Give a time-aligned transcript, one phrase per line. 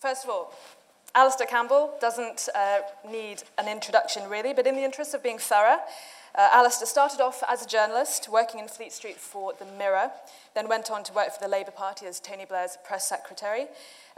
[0.00, 0.54] First of all,
[1.14, 5.78] Alastair Campbell doesn't uh, need an introduction really, but in the interest of being thorough,
[6.34, 10.10] uh, Alastair started off as a journalist working in Fleet Street for The Mirror,
[10.54, 13.66] then went on to work for the Labour Party as Tony Blair's press secretary,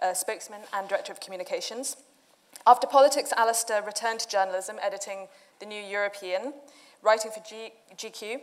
[0.00, 1.96] uh, spokesman, and director of communications.
[2.64, 5.26] After politics, Alastair returned to journalism, editing
[5.58, 6.52] The New European,
[7.02, 8.40] writing for G- GQ,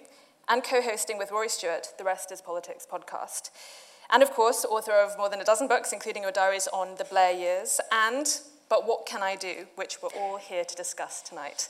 [0.49, 3.51] and co hosting with Rory Stewart The Rest is Politics podcast.
[4.11, 7.03] And of course, author of more than a dozen books, including your diaries on the
[7.03, 8.25] Blair years and
[8.67, 11.69] But What Can I Do, which we're all here to discuss tonight.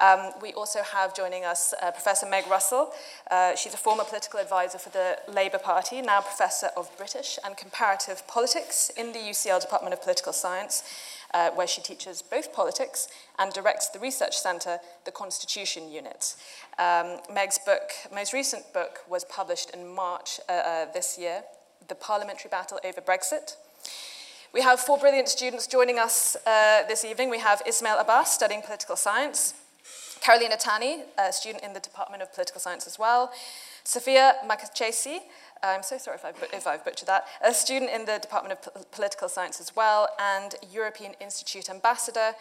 [0.00, 2.90] Um, we also have joining us uh, Professor Meg Russell.
[3.30, 7.56] Uh, she's a former political advisor for the Labour Party, now Professor of British and
[7.56, 10.82] Comparative Politics in the UCL Department of Political Science,
[11.34, 13.08] uh, where she teaches both politics
[13.38, 16.34] and directs the research centre, the Constitution Unit.
[16.78, 21.42] Um, Meg's book, most recent book, was published in March uh, uh, this year,
[21.90, 23.56] The Parliamentary Battle Over Brexit.
[24.54, 27.30] We have four brilliant students joining us uh, this evening.
[27.30, 29.54] We have Ismail Abbas studying political science,
[30.20, 33.32] Carolina Tani, a student in the Department of Political Science as well,
[33.82, 35.18] Sophia Makachesi,
[35.64, 38.62] I'm so sorry if I've, if I've butchered that, a student in the Department of
[38.62, 42.34] P- Political Science as well, and European Institute Ambassador,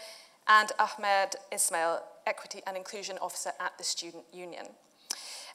[0.47, 4.67] and Ahmed Ismail, Equity and Inclusion Officer at the Student Union.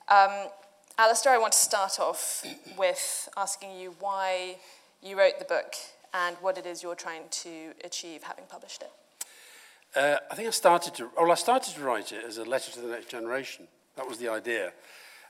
[0.08, 0.48] Um,
[0.96, 2.46] Alastair, I want to start off
[2.78, 4.58] with asking you why
[5.02, 5.74] you wrote the book
[6.12, 8.92] and what it is you're trying to achieve having published it.
[9.96, 12.70] Uh, I think I started to, well, I started to write it as a letter
[12.70, 13.66] to the next generation.
[13.96, 14.72] That was the idea.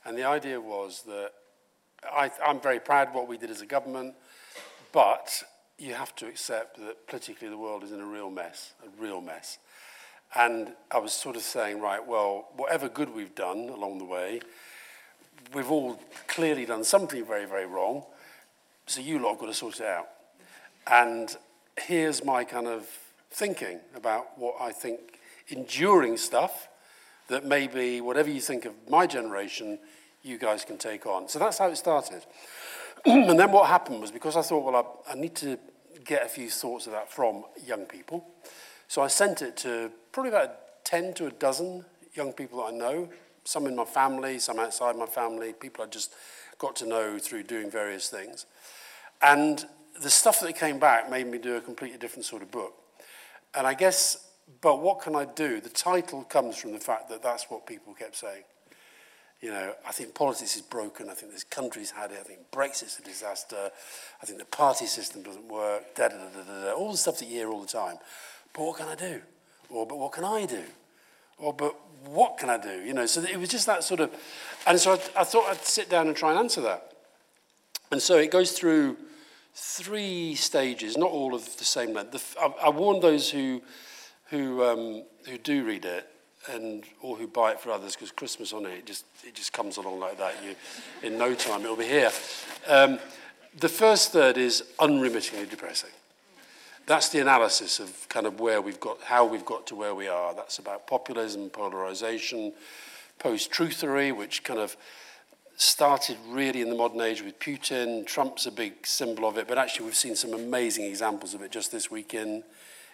[0.04, 1.30] And the idea was that
[2.12, 4.16] I, I'm very proud of what we did as a government,
[4.92, 5.42] but
[5.78, 9.22] you have to accept that politically the world is in a real mess, a real
[9.22, 9.56] mess.
[10.34, 14.40] And I was sort of saying, right, well, whatever good we've done along the way,
[15.54, 18.04] we've all clearly done something very, very wrong.
[18.86, 20.08] So you lot have got to sort it out.
[20.86, 21.34] And
[21.78, 22.86] here's my kind of
[23.30, 25.00] thinking about what I think
[25.48, 26.68] enduring stuff
[27.28, 29.78] that maybe whatever you think of my generation,
[30.22, 31.28] you guys can take on.
[31.28, 32.24] So that's how it started.
[33.06, 35.58] and then what happened was because I thought, well, I, I need to
[36.04, 38.26] get a few thoughts of that from young people.
[38.88, 42.76] So I sent it to probably about 10 to a dozen young people that I
[42.76, 43.08] know,
[43.44, 46.14] some in my family, some outside my family, people I just
[46.58, 48.46] got to know through doing various things.
[49.22, 49.64] And
[50.00, 52.74] the stuff that came back made me do a completely different sort of book.
[53.54, 54.28] And I guess,
[54.60, 55.60] but what can I do?
[55.60, 58.42] The title comes from the fact that that's what people kept saying.
[59.40, 61.10] You know, I think politics is broken.
[61.10, 62.18] I think this country's had it.
[62.18, 63.70] I think Brexit's a disaster.
[64.22, 65.94] I think the party system doesn't work.
[65.94, 67.96] Da, da, da, da, da, all the stuff that you hear all the time.
[68.54, 69.20] But what can I do?
[69.68, 70.62] Or, but what can I do?
[71.36, 71.76] Or, but
[72.08, 72.82] what can I do?
[72.82, 74.10] You know, so it was just that sort of.
[74.66, 76.92] And so I, I thought I'd sit down and try and answer that.
[77.90, 78.96] And so it goes through
[79.54, 82.12] three stages, not all of the same length.
[82.12, 83.62] The, I, I warn those who,
[84.30, 86.08] who, um, who do read it
[86.50, 89.52] and or who buy it for others because Christmas on it, it just it just
[89.52, 90.34] comes along like that.
[90.44, 90.54] You,
[91.02, 92.10] in no time, it'll be here.
[92.66, 92.98] Um,
[93.58, 95.90] the first third is unremittingly depressing.
[96.86, 100.06] That's the analysis of kind of where we've got, how we've got to where we
[100.06, 100.34] are.
[100.34, 102.52] That's about populism, polarization,
[103.18, 104.76] post-truthery, which kind of
[105.56, 108.06] started really in the modern age with Putin.
[108.06, 111.50] Trump's a big symbol of it, but actually we've seen some amazing examples of it
[111.50, 112.42] just this week in,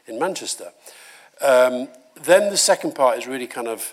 [0.07, 0.71] in Manchester.
[1.41, 1.89] Um,
[2.23, 3.93] then the second part is really kind of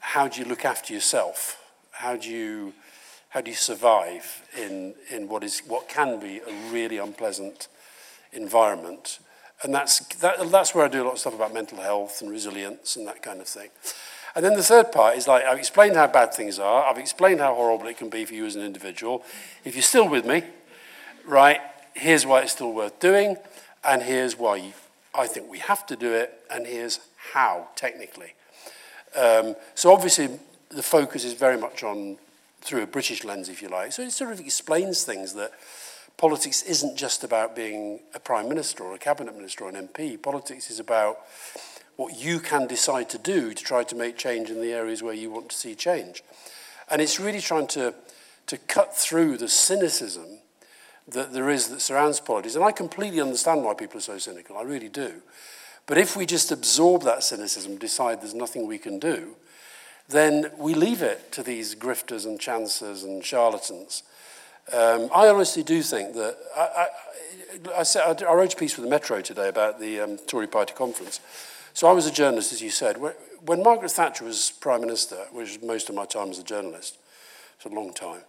[0.00, 1.62] how do you look after yourself?
[1.92, 2.74] How do you,
[3.30, 7.68] how do you survive in, in what, is, what can be a really unpleasant
[8.32, 9.18] environment?
[9.62, 12.30] And that's, that, that's where I do a lot of stuff about mental health and
[12.30, 13.68] resilience and that kind of thing.
[14.34, 17.40] And then the third part is like, I've explained how bad things are, I've explained
[17.40, 19.24] how horrible it can be for you as an individual.
[19.64, 20.44] If you're still with me,
[21.26, 21.60] right,
[21.94, 23.36] here's why it's still worth doing,
[23.84, 24.72] and here's why
[25.14, 27.00] I think we have to do it, and here's
[27.32, 28.34] how, technically.
[29.16, 30.28] Um, so obviously,
[30.68, 32.16] the focus is very much on
[32.60, 33.92] through a British lens, if you like.
[33.92, 35.52] So it sort of explains things that
[36.20, 40.20] politics isn't just about being a prime minister or a cabinet minister or an MP.
[40.20, 41.20] Politics is about
[41.96, 45.14] what you can decide to do to try to make change in the areas where
[45.14, 46.22] you want to see change.
[46.90, 47.94] And it's really trying to,
[48.48, 50.40] to cut through the cynicism
[51.08, 52.54] that there is that surrounds politics.
[52.54, 55.22] And I completely understand why people are so cynical, I really do.
[55.86, 59.36] But if we just absorb that cynicism, decide there's nothing we can do,
[60.06, 64.02] then we leave it to these grifters and chancers and charlatans.
[64.72, 66.36] Um, I honestly do think that.
[66.56, 66.86] I, I,
[67.78, 70.74] I, said, I wrote a piece for the Metro today about the um, Tory party
[70.74, 71.20] conference.
[71.74, 72.96] So I was a journalist, as you said.
[73.44, 76.98] When Margaret Thatcher was Prime Minister, which was most of my time as a journalist,
[77.56, 78.20] it's a long time,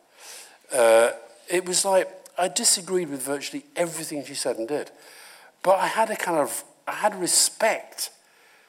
[0.74, 1.12] uh,
[1.50, 4.92] it was like I disagreed with virtually everything she said and did.
[5.64, 8.10] But I had a kind of, I had respect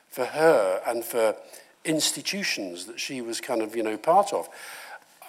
[0.08, 1.36] for her and for
[1.84, 4.48] institutions that she was kind of, you know, part of.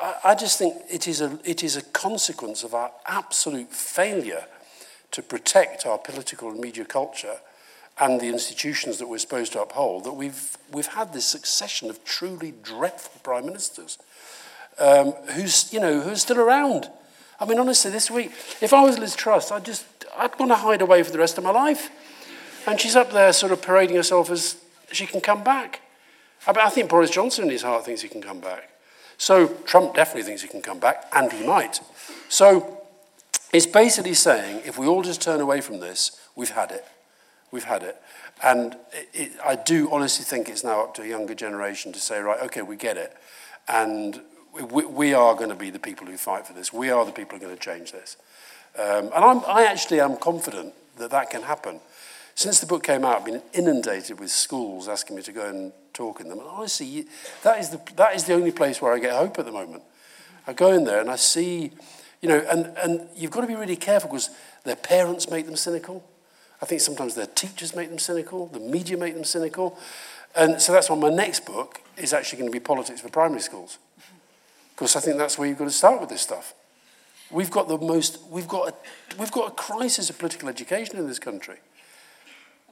[0.04, 4.46] I, I just think it is, a, it is a consequence of our absolute failure
[5.12, 7.38] to protect our political and media culture
[8.00, 12.04] and the institutions that we're supposed to uphold that we've, we've had this succession of
[12.04, 13.98] truly dreadful prime ministers
[14.80, 16.90] um, who's, you know, who's still around.
[17.40, 19.86] I mean, honestly, this week, if I was Liz Truss, I'd just,
[20.18, 21.92] I'd want to hide away for the rest of my life.
[22.66, 24.58] And she's up there sort of parading herself as
[24.92, 25.82] she can come back.
[26.48, 28.73] I, I think Boris Johnson in his heart thinks he can come back.
[29.18, 31.80] So Trump definitely thinks he can come back, and he might.
[32.30, 32.82] So
[33.54, 36.86] it's basically saying if we all just turn away from this, we've had it.
[37.52, 38.02] We've had it.
[38.42, 42.00] And it, it, I do honestly think it's now up to a younger generation to
[42.00, 43.16] say, right, okay, we get it.
[43.68, 44.22] And
[44.72, 46.74] we, we are going to be the people who fight for this.
[46.74, 48.18] We are the people who are going to change this.
[48.78, 51.80] Um, and I'm, I actually am confident that that can happen.
[52.36, 55.72] Since the book came out, I've been inundated with schools asking me to go and
[55.94, 56.40] talk in them.
[56.40, 57.06] And honestly,
[57.44, 59.84] that is the, that is the only place where I get hope at the moment.
[60.48, 61.72] I go in there and I see,
[62.22, 64.30] you know, and, and you've got to be really careful because
[64.64, 66.04] their parents make them cynical.
[66.62, 69.78] I think sometimes their teachers make them cynical, the media make them cynical.
[70.36, 73.42] And so that's why my next book is actually going to be politics for primary
[73.42, 73.78] schools.
[74.74, 76.56] Because I think that's where you've got to start with this stuff.
[77.30, 78.74] We've got the most, we've got a,
[79.20, 81.58] we've got a crisis of political education in this country.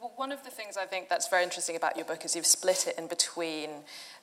[0.02, 2.48] Well, one of the things I think that's very interesting about your book is you've
[2.48, 3.70] split it in between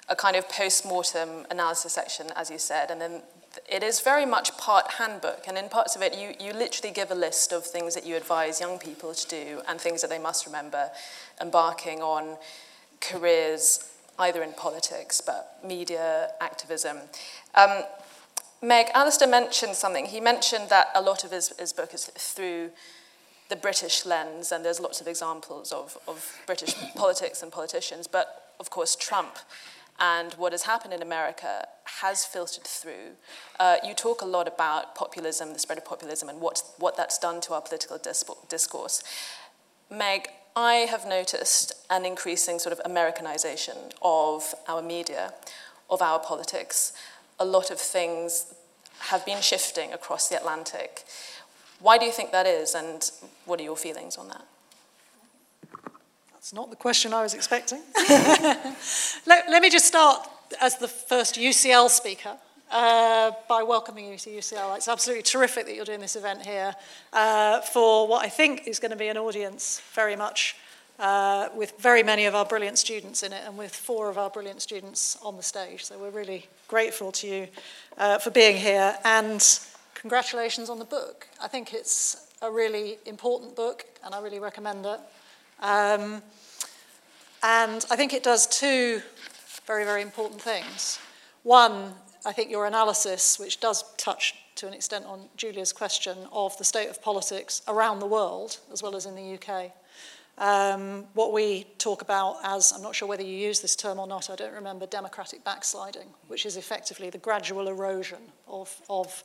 [0.08, 3.22] a kind of post-mortem analysis section, as you said, and then
[3.70, 5.44] it is very much part handbook.
[5.46, 8.16] And in parts of it, you, you literally give a list of things that you
[8.16, 10.90] advise young people to do and things that they must remember
[11.40, 12.38] embarking on
[13.00, 13.88] careers
[14.18, 16.96] either in politics, but media, activism.
[17.54, 17.84] Um,
[18.60, 20.06] Meg, Alastair mentioned something.
[20.06, 22.70] He mentioned that a lot of his, his book is through
[23.48, 28.54] the British lens, and there's lots of examples of, of British politics and politicians, but
[28.60, 29.38] of course, Trump
[30.00, 33.16] and what has happened in America has filtered through.
[33.58, 37.18] Uh, you talk a lot about populism, the spread of populism, and what, what that's
[37.18, 37.98] done to our political
[38.48, 39.02] discourse.
[39.90, 45.32] Meg, I have noticed an increasing sort of Americanization of our media,
[45.90, 46.92] of our politics.
[47.40, 48.54] A lot of things
[48.98, 51.04] have been shifting across the Atlantic.
[51.80, 53.10] Why do you think that is, and
[53.44, 54.44] what are your feelings on that?
[56.32, 57.80] That's not the question I was expecting.
[59.26, 60.26] let, let, me just start
[60.60, 62.36] as the first UCL speaker
[62.70, 64.76] uh, by welcoming you to UCL.
[64.76, 66.74] It's absolutely terrific that you're doing this event here
[67.12, 70.56] uh, for what I think is going to be an audience very much
[70.98, 74.30] uh, with very many of our brilliant students in it and with four of our
[74.30, 75.84] brilliant students on the stage.
[75.84, 77.48] So we're really grateful to you
[77.96, 79.40] uh, for being here and
[80.00, 81.26] congratulations on the book.
[81.42, 85.00] I think it's a really important book and I really recommend it.
[85.60, 86.22] Um,
[87.42, 89.02] and I think it does two
[89.66, 90.98] very, very important things.
[91.42, 96.56] One, I think your analysis, which does touch to an extent on Julia's question of
[96.58, 99.72] the state of politics around the world, as well as in the UK.
[100.38, 104.06] Um, what we talk about as, I'm not sure whether you use this term or
[104.06, 109.22] not, I don't remember, democratic backsliding, which is effectively the gradual erosion of, of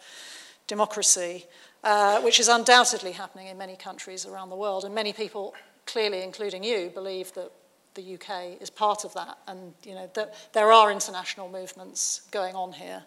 [0.73, 1.45] democracy,
[1.83, 4.83] uh, which is undoubtedly happening in many countries around the world.
[4.85, 5.53] And many people,
[5.85, 7.51] clearly including you, believe that
[7.93, 12.55] the UK is part of that, and you know that there are international movements going
[12.55, 13.03] on here.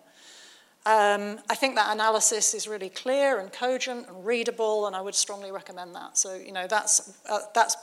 [0.87, 5.17] Um, I think that analysis is really clear and cogent and readable, and I would
[5.17, 6.17] strongly recommend that.
[6.17, 7.77] So you know that's uh, that's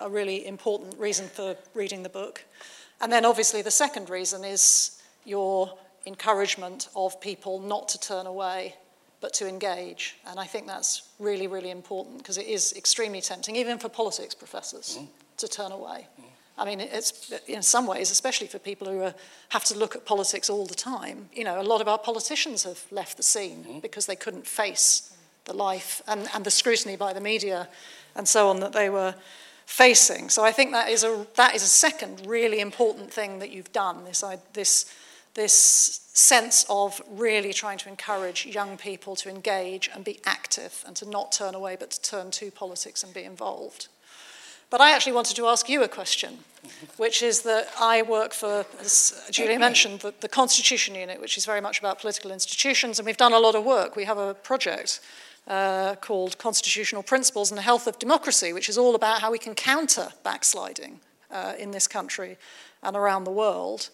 [0.00, 2.44] a really important reason for reading the book.
[3.00, 8.74] And then obviously the second reason is your encouragement of people not to turn away
[9.20, 10.16] but to engage.
[10.26, 14.34] And I think that's really, really important because it is extremely tempting, even for politics
[14.34, 15.08] professors, mm.
[15.38, 16.06] to turn away.
[16.20, 16.24] Mm.
[16.58, 19.14] I mean, it's in some ways, especially for people who are,
[19.50, 21.28] have to look at politics all the time.
[21.32, 23.82] You know, a lot of our politicians have left the scene mm.
[23.82, 27.68] because they couldn't face the life and, and the scrutiny by the media
[28.14, 29.14] and so on that they were
[29.66, 30.28] facing.
[30.30, 33.72] So I think that is a, that is a second really important thing that you've
[33.72, 34.92] done, this, this,
[35.34, 40.96] this sense of really trying to encourage young people to engage and be active and
[40.96, 43.86] to not turn away but to turn to politics and be involved.
[44.68, 46.38] But I actually wanted to ask you a question,
[46.96, 51.46] which is that I work for, as Julia mentioned, the, the Constitution Unit, which is
[51.46, 53.96] very much about political institutions, and we've done a lot of work.
[53.96, 55.00] We have a project
[55.46, 59.38] uh, called Constitutional Principles and the Health of Democracy, which is all about how we
[59.38, 62.36] can counter backsliding uh, in this country
[62.82, 63.88] and around the world.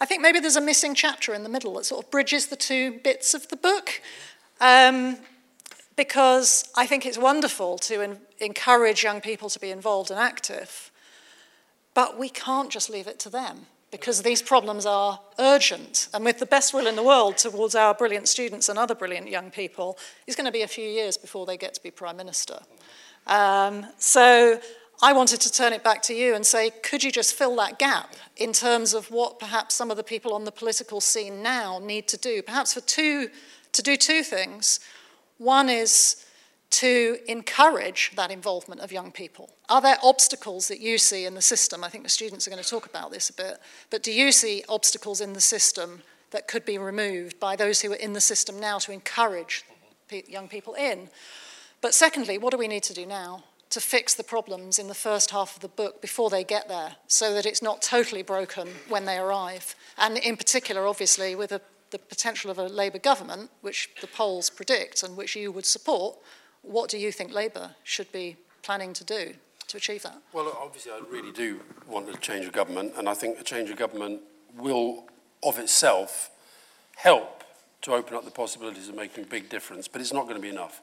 [0.00, 2.56] I think maybe there's a missing chapter in the middle that sort of bridges the
[2.56, 4.00] two bits of the book.
[4.60, 5.18] Um,
[5.96, 10.90] because I think it's wonderful to en- encourage young people to be involved and active,
[11.92, 16.08] but we can't just leave it to them because these problems are urgent.
[16.14, 19.28] And with the best will in the world towards our brilliant students and other brilliant
[19.28, 22.16] young people, it's going to be a few years before they get to be Prime
[22.16, 22.60] Minister.
[23.26, 24.58] Um, so
[25.02, 27.78] I wanted to turn it back to you and say, could you just fill that
[27.78, 31.78] gap in terms of what perhaps some of the people on the political scene now
[31.78, 32.42] need to do?
[32.42, 33.30] Perhaps for two,
[33.72, 34.78] to do two things.
[35.38, 36.26] One is
[36.70, 39.50] to encourage that involvement of young people?
[39.68, 41.82] Are there obstacles that you see in the system?
[41.82, 43.58] I think the students are going to talk about this a bit,
[43.90, 47.92] but do you see obstacles in the system that could be removed by those who
[47.92, 49.64] are in the system now to encourage
[50.28, 51.08] young people in?
[51.80, 54.94] But secondly, what do we need to do now to fix the problems in the
[54.94, 58.68] first half of the book before they get there so that it's not totally broken
[58.88, 59.74] when they arrive?
[59.96, 61.60] And in particular, obviously, with a,
[61.90, 66.18] the potential of a Labour government, which the polls predict and which you would support,
[66.62, 69.34] what do you think Labour should be planning to do
[69.68, 70.18] to achieve that?
[70.32, 73.70] Well, obviously, I really do want a change of government, and I think a change
[73.70, 74.20] of government
[74.56, 75.04] will,
[75.42, 76.30] of itself,
[76.96, 77.44] help
[77.82, 80.42] to open up the possibilities of making a big difference, but it's not going to
[80.42, 80.82] be enough.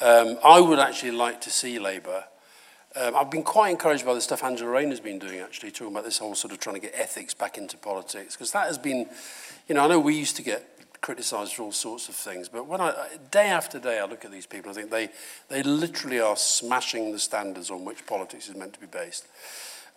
[0.00, 2.24] Um, I would actually like to see Labour.
[2.96, 6.04] Um, I've been quite encouraged by the stuff Angela Rayner's been doing, actually, talking about
[6.04, 9.08] this whole sort of trying to get ethics back into politics, because that has been,
[9.68, 10.66] you know, I know we used to get
[11.02, 12.48] criticised for all sorts of things.
[12.48, 12.94] But when I,
[13.30, 15.10] day after day, I look at these people, I think they,
[15.48, 19.26] they literally are smashing the standards on which politics is meant to be based.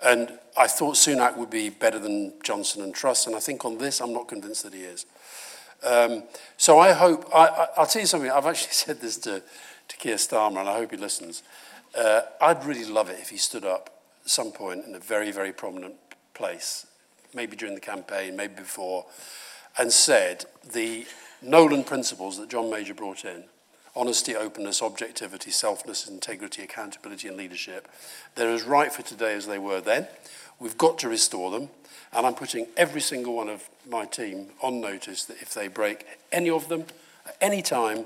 [0.04, 3.78] And I thought Sunak would be better than Johnson and Truss, and I think on
[3.78, 5.06] this, I'm not convinced that he is.
[5.84, 6.24] Um,
[6.58, 9.42] so I hope, I, I, will tell you something, I've actually said this to,
[9.88, 11.44] to Keir Starmer, and I hope he listens.
[11.98, 13.90] Uh, I'd really love it if he stood up
[14.24, 15.96] at some point in a very, very prominent
[16.34, 16.88] place,
[17.34, 19.06] maybe during the campaign, maybe before,
[19.78, 21.06] and said the
[21.42, 23.46] Nolan principles that John Major brought in
[23.96, 27.88] honesty, openness, objectivity, selfness, integrity, accountability, and leadership
[28.36, 30.08] they're as right for today as they were then.
[30.60, 31.70] We've got to restore them.
[32.12, 36.06] And I'm putting every single one of my team on notice that if they break
[36.32, 36.86] any of them
[37.26, 38.06] at any time,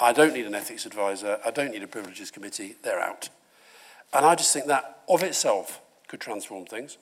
[0.00, 3.28] I don't need an ethics advisor, I don't need a privileges committee, they're out.
[4.12, 6.96] And I just think that of itself could transform things.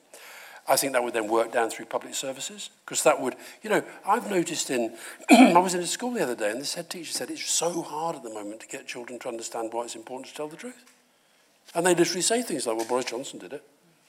[0.69, 3.81] I think that would then work down through public services because that would, you know,
[4.05, 4.95] I've noticed in,
[5.29, 7.81] I was in a school the other day and this head teacher said it's so
[7.81, 10.57] hard at the moment to get children to understand why it's important to tell the
[10.57, 10.83] truth.
[11.73, 13.63] And they literally say things like, well, Boris Johnson did it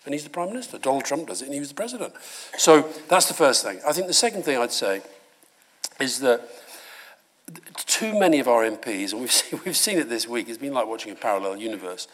[0.04, 0.78] and he's the Prime Minister.
[0.78, 2.12] Donald Trump does it and he was the President.
[2.57, 3.80] So that's the first thing.
[3.87, 5.02] I think the second thing I'd say
[6.00, 6.49] is that
[7.87, 10.75] too many of our MPs, and we've seen, we've seen it this week, it's been
[10.75, 12.09] like watching a parallel universe.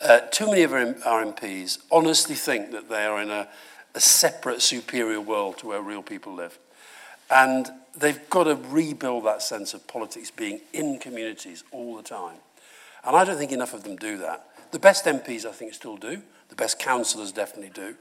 [0.00, 3.48] Uh, too many of our, our MPs honestly think that they are in a,
[3.94, 6.58] a separate, superior world to where real people live.
[7.30, 12.36] And they've got to rebuild that sense of politics being in communities all the time.
[13.04, 14.46] And I don't think enough of them do that.
[14.70, 16.22] The best MPs, I think, still do.
[16.48, 17.96] The best councillors definitely do.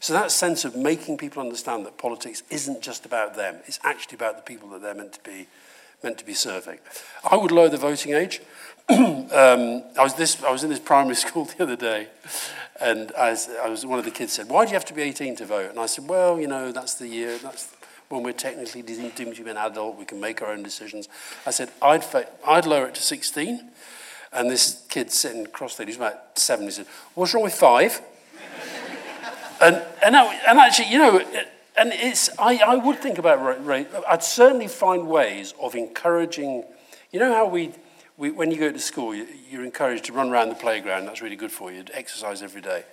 [0.00, 4.16] So that sense of making people understand that politics isn't just about them, it's actually
[4.16, 5.46] about the people that they're meant to be,
[6.02, 6.78] meant to be serving.
[7.28, 8.40] I would lower the voting age.
[8.88, 12.08] um, I, was this, I was in this primary school the other day,
[12.80, 15.02] and I I was, one of the kids said, why do you have to be
[15.02, 15.70] 18 to vote?
[15.70, 17.74] And I said, well, you know, that's the year, that's
[18.08, 21.08] when we're technically deemed to be an adult, we can make our own decisions.
[21.46, 22.04] I said, I'd,
[22.46, 23.70] I'd lower it to 16.
[24.34, 28.02] And this kid sitting there, he's about seven, he said, what's wrong with five?
[29.62, 31.24] and, and, and actually, you know,
[31.78, 33.38] and it's, I, I would think about,
[34.08, 36.64] I'd certainly find ways of encouraging,
[37.10, 37.72] you know how we
[38.16, 41.06] we, when you go to school, you're encouraged to run around the playground.
[41.06, 41.84] That's really good for you.
[41.92, 42.84] Exercise every day.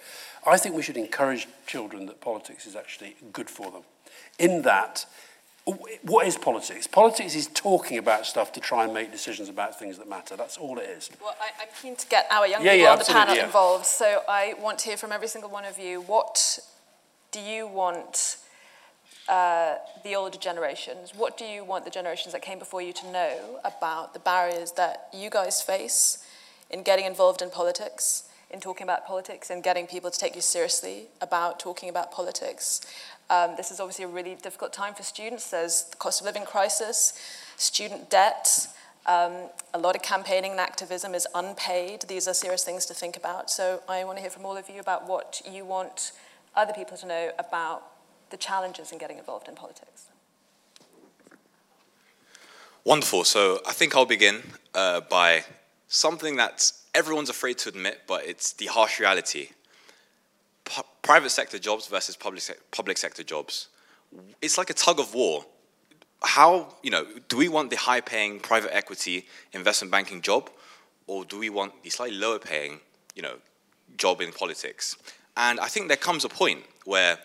[0.47, 3.83] I think we should encourage children that politics is actually good for them.
[4.39, 5.05] In that,
[6.03, 6.87] what is politics?
[6.87, 10.35] Politics is talking about stuff to try and make decisions about things that matter.
[10.37, 11.09] That's all it is.
[11.21, 13.45] Well, I, am keen to get our young yeah, people yeah, on the panel yeah.
[13.45, 13.85] involved.
[13.85, 16.01] So I want to hear from every single one of you.
[16.01, 16.59] What
[17.31, 18.37] do you want
[19.29, 21.13] uh, the older generations?
[21.15, 24.71] What do you want the generations that came before you to know about the barriers
[24.73, 26.25] that you guys face
[26.69, 30.41] in getting involved in politics, in talking about politics, and getting people to take you
[30.41, 32.81] seriously about talking about politics?
[33.29, 35.51] Um, this is obviously a really difficult time for students.
[35.51, 37.13] There's the cost of living crisis,
[37.57, 38.67] student debt.
[39.05, 42.05] Um, a lot of campaigning and activism is unpaid.
[42.07, 43.51] These are serious things to think about.
[43.51, 46.13] So I want to hear from all of you about what you want
[46.55, 47.83] other people to know about
[48.29, 50.05] the challenges in getting involved in politics?
[52.83, 53.23] Wonderful.
[53.23, 54.41] So I think I'll begin
[54.73, 55.43] uh, by
[55.87, 59.49] something that everyone's afraid to admit, but it's the harsh reality.
[60.65, 63.67] P- private sector jobs versus public, se- public sector jobs.
[64.41, 65.45] It's like a tug of war.
[66.21, 70.49] how, you know, do we want the high paying private equity investment banking job
[71.07, 72.79] or do we want the slightly lower paying,
[73.15, 73.35] you know,
[73.97, 74.97] job in politics?
[75.37, 77.17] And I think there comes a point where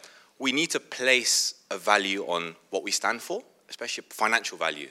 [0.44, 4.88] we need to place a value on what we stand for, especially financial value.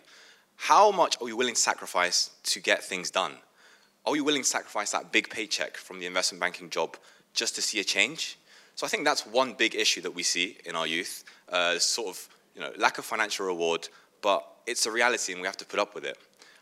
[0.55, 3.33] How much are we willing to sacrifice to get things done?
[4.03, 6.97] Are we willing to sacrifice that big paycheck from the investment banking job
[7.35, 8.39] just to see a change?
[8.73, 12.07] So I think that's one big issue that we see in our youth, uh, sort
[12.07, 13.87] of you know, lack of financial reward,
[14.23, 16.17] but it's a reality and we have to put up with it.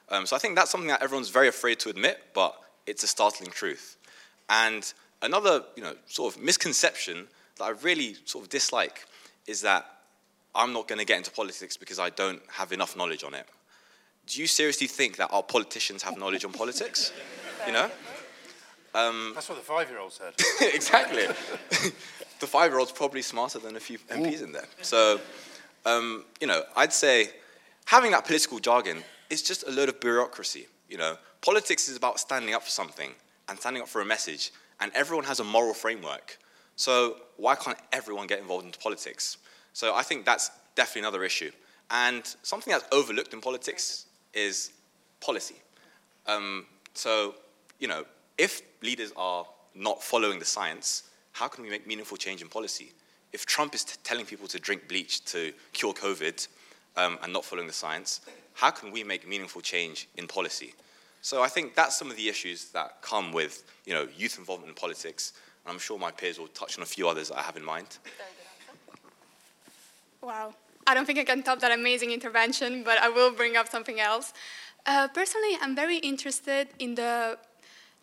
[0.09, 3.07] Um, so I think that's something that everyone's very afraid to admit, but it's a
[3.07, 3.95] startling truth.
[4.49, 7.29] And another, you know, sort of misconception
[7.61, 9.05] that I really sort of dislike
[9.47, 9.85] is that
[10.55, 13.47] I'm not going to get into politics because I don't have enough knowledge on it.
[14.25, 17.13] Do you seriously think that our politicians have knowledge on politics?
[17.67, 17.91] You know?
[18.95, 20.33] Um, That's what the five-year-old said.
[20.73, 21.27] exactly.
[22.39, 24.65] the five-year-old's probably smarter than a few MPs in there.
[24.81, 25.21] So,
[25.85, 27.29] um, you know, I'd say
[27.85, 30.65] having that political jargon is just a load of bureaucracy.
[30.89, 33.11] You know, politics is about standing up for something
[33.47, 36.39] and standing up for a message, and everyone has a moral framework.
[36.75, 39.37] So why can't everyone get involved into politics?
[39.73, 41.51] So I think that's definitely another issue.
[41.89, 44.71] And something that's overlooked in politics is
[45.19, 45.55] policy.
[46.27, 47.35] Um, so,
[47.79, 48.05] you know,
[48.37, 52.91] if leaders are not following the science, how can we make meaningful change in policy?
[53.33, 56.47] If Trump is t- telling people to drink bleach to cure COVID
[56.97, 58.21] um, and not following the science,
[58.53, 60.73] how can we make meaningful change in policy?
[61.21, 64.69] So I think that's some of the issues that come with you know, youth involvement
[64.69, 65.33] in politics.
[65.65, 67.97] I'm sure my peers will touch on a few others that I have in mind.
[70.21, 70.53] Wow.
[70.87, 73.99] I don't think I can top that amazing intervention, but I will bring up something
[73.99, 74.33] else.
[74.85, 77.37] Uh, personally, I'm very interested in the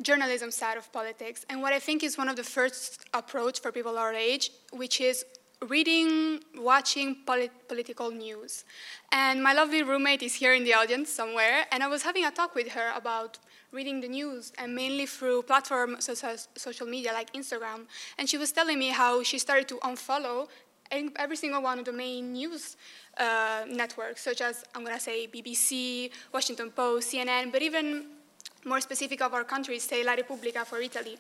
[0.01, 3.73] journalism side of politics, and what I think is one of the first approach for
[3.73, 5.25] people our age, which is
[5.67, 8.65] reading, watching polit- political news.
[9.11, 12.31] And my lovely roommate is here in the audience somewhere, and I was having a
[12.31, 13.39] talk with her about
[13.73, 17.87] reading the news, and mainly through platforms such as social media like Instagram.
[18.19, 20.49] And she was telling me how she started to unfollow
[20.91, 22.77] every single one of the main news
[23.19, 28.07] uh, networks, such as, I'm going to say, BBC, Washington Post, CNN, but even
[28.65, 31.17] more specific of our countries, say La Repubblica for Italy.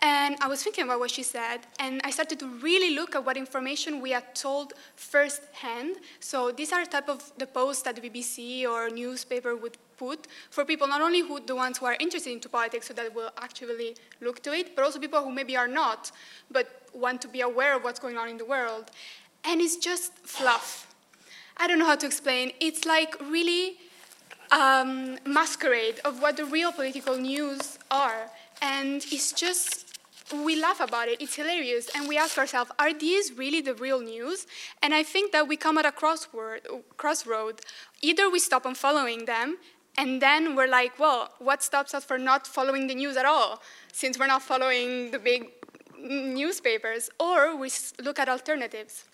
[0.00, 3.24] And I was thinking about what she said, and I started to really look at
[3.24, 5.96] what information we are told firsthand.
[6.20, 10.64] So these are type of the posts that the BBC or newspaper would put for
[10.64, 13.96] people not only who the ones who are interested into politics, so that will actually
[14.20, 16.10] look to it, but also people who maybe are not,
[16.50, 18.90] but want to be aware of what's going on in the world.
[19.44, 20.94] And it's just fluff.
[21.56, 22.52] I don't know how to explain.
[22.60, 23.76] It's like really
[24.50, 28.30] um, masquerade of what the real political news are.
[28.62, 29.98] And it's just,
[30.44, 34.00] we laugh about it, it's hilarious, and we ask ourselves, are these really the real
[34.00, 34.46] news?
[34.82, 36.60] And I think that we come at a crossword,
[36.96, 37.60] crossroad.
[38.00, 39.58] Either we stop on following them,
[39.96, 43.62] and then we're like, well, what stops us from not following the news at all,
[43.92, 45.50] since we're not following the big
[45.98, 47.10] newspapers?
[47.20, 47.70] Or we
[48.02, 49.04] look at alternatives.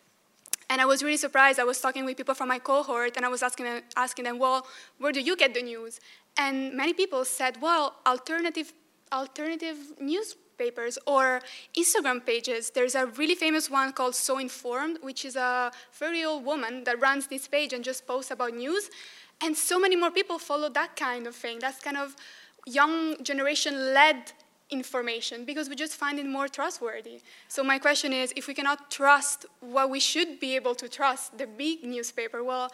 [0.70, 1.58] And I was really surprised.
[1.58, 4.38] I was talking with people from my cohort, and I was asking them, asking them,
[4.38, 4.66] well,
[4.98, 6.00] where do you get the news?
[6.36, 8.72] And many people said, well, alternative,
[9.12, 11.40] alternative newspapers or
[11.76, 12.70] Instagram pages.
[12.70, 17.00] There's a really famous one called So Informed, which is a very old woman that
[17.00, 18.90] runs this page and just posts about news.
[19.42, 21.58] And so many more people follow that kind of thing.
[21.60, 22.14] That's kind of
[22.66, 24.32] young generation led
[24.70, 27.20] information because we just find it more trustworthy.
[27.48, 31.38] So my question is, if we cannot trust what we should be able to trust,
[31.38, 32.70] the big newspaper, well,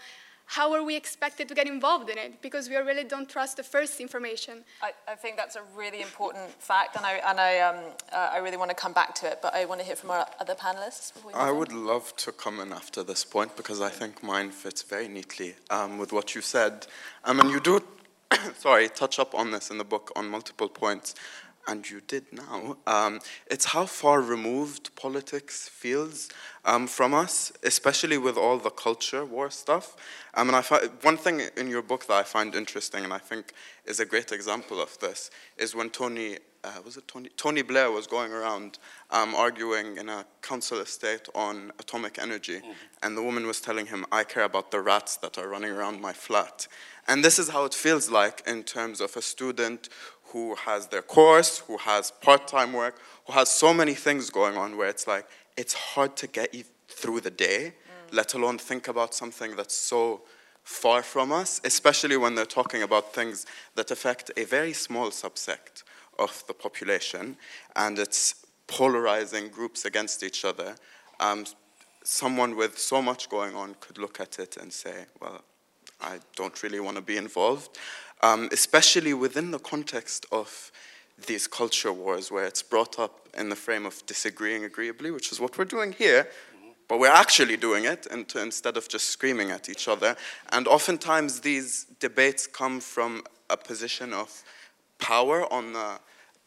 [0.46, 2.40] how are we expected to get involved in it?
[2.40, 4.64] Because we really don't trust the first information.
[4.80, 7.76] I, I think that's a really important fact, and I, and I, um,
[8.12, 10.12] uh, I really want to come back to it, but I want to hear from
[10.12, 11.12] our other panelists.
[11.34, 15.08] I would love to come in after this point because I think mine fits very
[15.08, 16.86] neatly um, with what you said.
[17.24, 17.80] Um, and you do,
[18.56, 21.14] sorry, touch up on this in the book on multiple points
[21.66, 26.28] and you did now, um, it's how far removed politics feels
[26.64, 29.96] um, from us, especially with all the culture war stuff.
[30.34, 33.18] Um, and I find, one thing in your book that I find interesting, and I
[33.18, 33.52] think
[33.84, 37.30] is a great example of this, is when Tony, uh, was it Tony?
[37.36, 38.78] Tony Blair was going around
[39.10, 42.72] um, arguing in a council estate on atomic energy, mm-hmm.
[43.02, 46.00] and the woman was telling him, "I care about the rats that are running around
[46.00, 46.66] my flat."
[47.08, 49.88] And this is how it feels like in terms of a student
[50.36, 52.96] who has their course, who has part time work,
[53.26, 56.54] who has so many things going on where it's like, it's hard to get
[56.90, 58.14] through the day, mm.
[58.14, 60.20] let alone think about something that's so
[60.62, 63.46] far from us, especially when they're talking about things
[63.76, 65.84] that affect a very small subsect
[66.18, 67.38] of the population
[67.74, 70.76] and it's polarizing groups against each other.
[71.18, 71.46] Um,
[72.04, 75.40] someone with so much going on could look at it and say, well,
[76.02, 77.78] I don't really want to be involved,
[78.22, 80.70] um, especially within the context of
[81.26, 85.40] these culture wars where it's brought up in the frame of disagreeing agreeably, which is
[85.40, 86.28] what we're doing here,
[86.88, 90.16] but we're actually doing it to, instead of just screaming at each other.
[90.52, 94.44] And oftentimes these debates come from a position of
[94.98, 95.98] power on the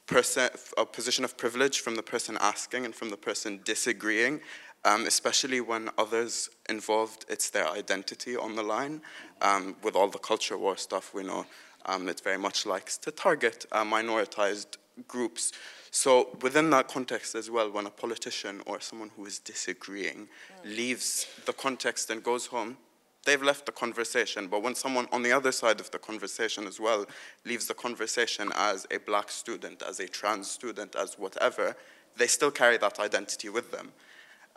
[0.05, 4.41] person, a position of privilege from the person asking and from the person disagreeing,
[4.85, 9.01] um, especially when others involved, it's their identity on the line.
[9.41, 11.45] Um, with all the culture war stuff, we know
[11.85, 15.51] um, it very much likes to target uh, minoritized groups.
[15.91, 20.77] So within that context as well, when a politician or someone who is disagreeing mm.
[20.77, 22.77] leaves the context and goes home,
[23.25, 24.47] they've left the conversation.
[24.47, 27.05] But when someone on the other side of the conversation as well
[27.45, 31.75] leaves the conversation as a black student, as a trans student, as whatever,
[32.17, 33.91] they still carry that identity with them.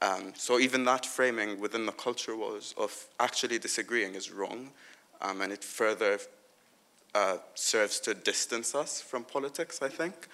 [0.02, 4.70] Um, so even that framing within the culture was of actually disagreeing is wrong,
[5.20, 6.18] um, and it further
[7.14, 10.26] uh, serves to distance us from politics, I think.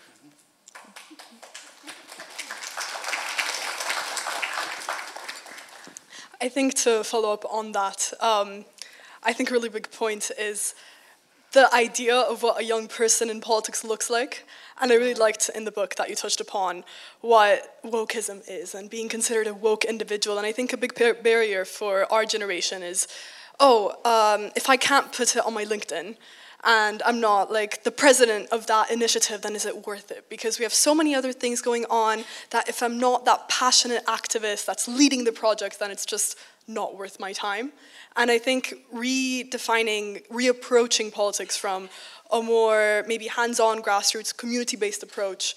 [6.41, 8.65] I think to follow up on that, um,
[9.23, 10.75] I think a really big point is
[11.53, 14.47] the idea of what a young person in politics looks like.
[14.81, 16.85] And I really liked in the book that you touched upon
[17.21, 20.39] what wokeism is and being considered a woke individual.
[20.39, 23.09] And I think a big barrier for our generation is
[23.61, 26.17] oh, um, if I can't put it on my LinkedIn,
[26.65, 30.29] and I'm not like the president of that initiative, then is it worth it?
[30.29, 34.05] Because we have so many other things going on that if I'm not that passionate
[34.07, 36.37] activist that's leading the project, then it's just
[36.69, 37.73] not worth my time.
[38.17, 41.89] And I think redefining, reapproaching politics from
[42.31, 45.55] a more maybe hands on, grassroots, community based approach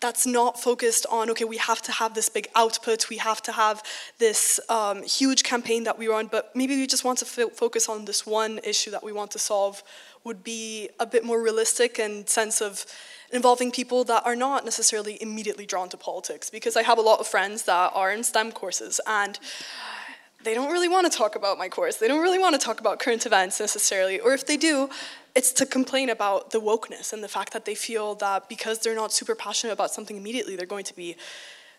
[0.00, 3.52] that's not focused on okay we have to have this big output we have to
[3.52, 3.82] have
[4.18, 8.04] this um, huge campaign that we run but maybe we just want to focus on
[8.04, 9.82] this one issue that we want to solve
[10.24, 12.84] would be a bit more realistic and sense of
[13.32, 17.18] involving people that are not necessarily immediately drawn to politics because i have a lot
[17.18, 19.38] of friends that are in stem courses and
[20.44, 21.96] they don't really want to talk about my course.
[21.96, 24.20] They don't really want to talk about current events necessarily.
[24.20, 24.88] Or if they do,
[25.34, 28.94] it's to complain about the wokeness and the fact that they feel that because they're
[28.94, 31.16] not super passionate about something immediately, they're going to be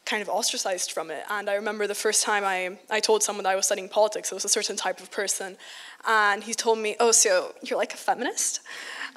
[0.06, 1.24] kind of ostracized from it.
[1.30, 4.32] And I remember the first time I, I told someone that I was studying politics,
[4.32, 5.58] it was a certain type of person.
[6.08, 8.62] And he told me, Oh, so you're like a feminist?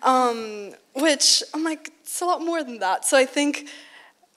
[0.03, 3.05] Um, which I'm like, it's a lot more than that.
[3.05, 3.69] So I think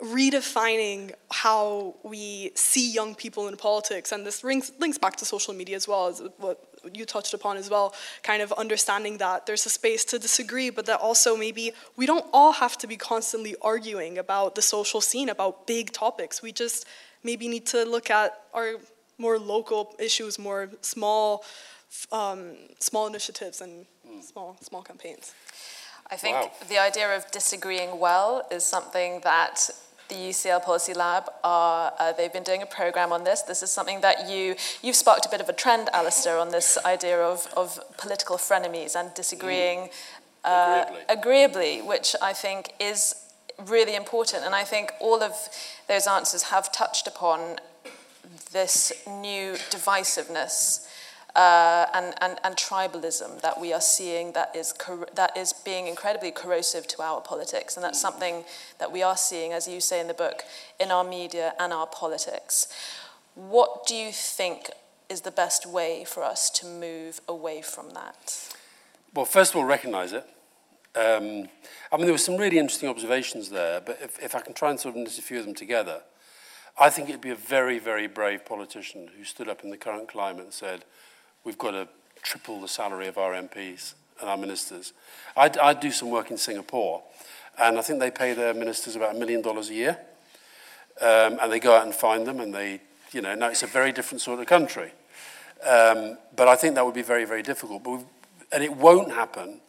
[0.01, 5.53] redefining how we see young people in politics, and this links, links back to social
[5.53, 6.59] media as well, as what
[6.93, 10.85] you touched upon as well, kind of understanding that there's a space to disagree, but
[10.85, 15.29] that also maybe we don't all have to be constantly arguing about the social scene,
[15.29, 16.41] about big topics.
[16.41, 16.85] We just
[17.23, 18.75] maybe need to look at our
[19.17, 21.45] more local issues, more small,
[22.11, 24.21] um, small initiatives and mm.
[24.21, 25.33] small, small campaigns.
[26.11, 26.51] I think wow.
[26.69, 29.71] the idea of disagreeing well is something that
[30.09, 33.41] the UCL Policy Lab are, uh, they've been doing a program on this.
[33.41, 36.77] This is something that you, you've sparked a bit of a trend, Alastair, on this
[36.85, 39.89] idea of, of political frenemies and disagreeing
[40.43, 41.79] uh, agreeably.
[41.79, 43.15] agreeably, which I think is
[43.67, 44.43] really important.
[44.45, 45.33] And I think all of
[45.87, 47.57] those answers have touched upon
[48.51, 50.84] this new divisiveness
[51.35, 54.73] uh, and, and, and tribalism that we are seeing that is,
[55.13, 57.75] that is being incredibly corrosive to our politics.
[57.75, 58.45] And that's something
[58.79, 60.43] that we are seeing, as you say in the book,
[60.79, 62.67] in our media and our politics.
[63.35, 64.69] What do you think
[65.09, 68.55] is the best way for us to move away from that?
[69.13, 70.25] Well, first of all, recognize it.
[70.95, 71.49] Um,
[71.91, 74.69] I mean, there were some really interesting observations there, but if, if I can try
[74.69, 76.01] and sort of knit a few of them together,
[76.79, 80.07] I think it'd be a very, very brave politician who stood up in the current
[80.07, 80.85] climate and said,
[81.45, 81.87] we've got to
[82.21, 84.91] triple the salary of our MPs and our ministers.
[85.37, 87.03] I, I do some work in Singapore,
[87.57, 89.97] and I think they pay their ministers about a million dollars a year.
[90.99, 92.81] Um, and they go out and find them, and they,
[93.11, 94.91] you know, now it's a very different sort of country.
[95.65, 97.83] Um, but I think that would be very, very difficult.
[97.83, 98.05] But
[98.51, 99.61] and it won't happen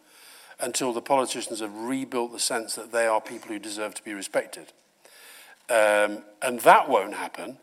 [0.59, 4.13] until the politicians have rebuilt the sense that they are people who deserve to be
[4.13, 4.71] respected.
[5.69, 7.57] Um, and that won't happen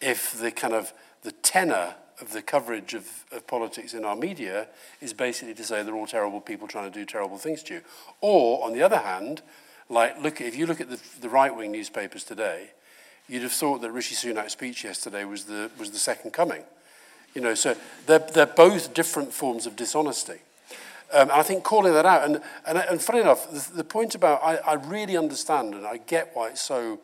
[0.00, 4.68] if the kind of the tenor of the coverage of, of politics in our media
[5.00, 7.80] is basically to say they're all terrible people trying to do terrible things to you.
[8.20, 9.42] Or, on the other hand,
[9.88, 12.70] like look, if you look at the, the right-wing newspapers today,
[13.28, 16.62] you'd have thought that Rishi Sunak's speech yesterday was the, was the second coming.
[17.34, 20.40] You know, so they're, they're both different forms of dishonesty.
[21.12, 24.14] Um, and I think calling that out, and, and, and funny enough, the, the point
[24.14, 27.00] about, I, I really understand and I get why it's so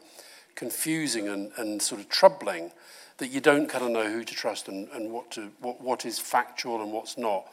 [0.55, 2.71] confusing and, and sort of troubling
[3.19, 6.05] that you don't kind of know who to trust and, and what, to, what, what
[6.05, 7.47] is factual and what's not.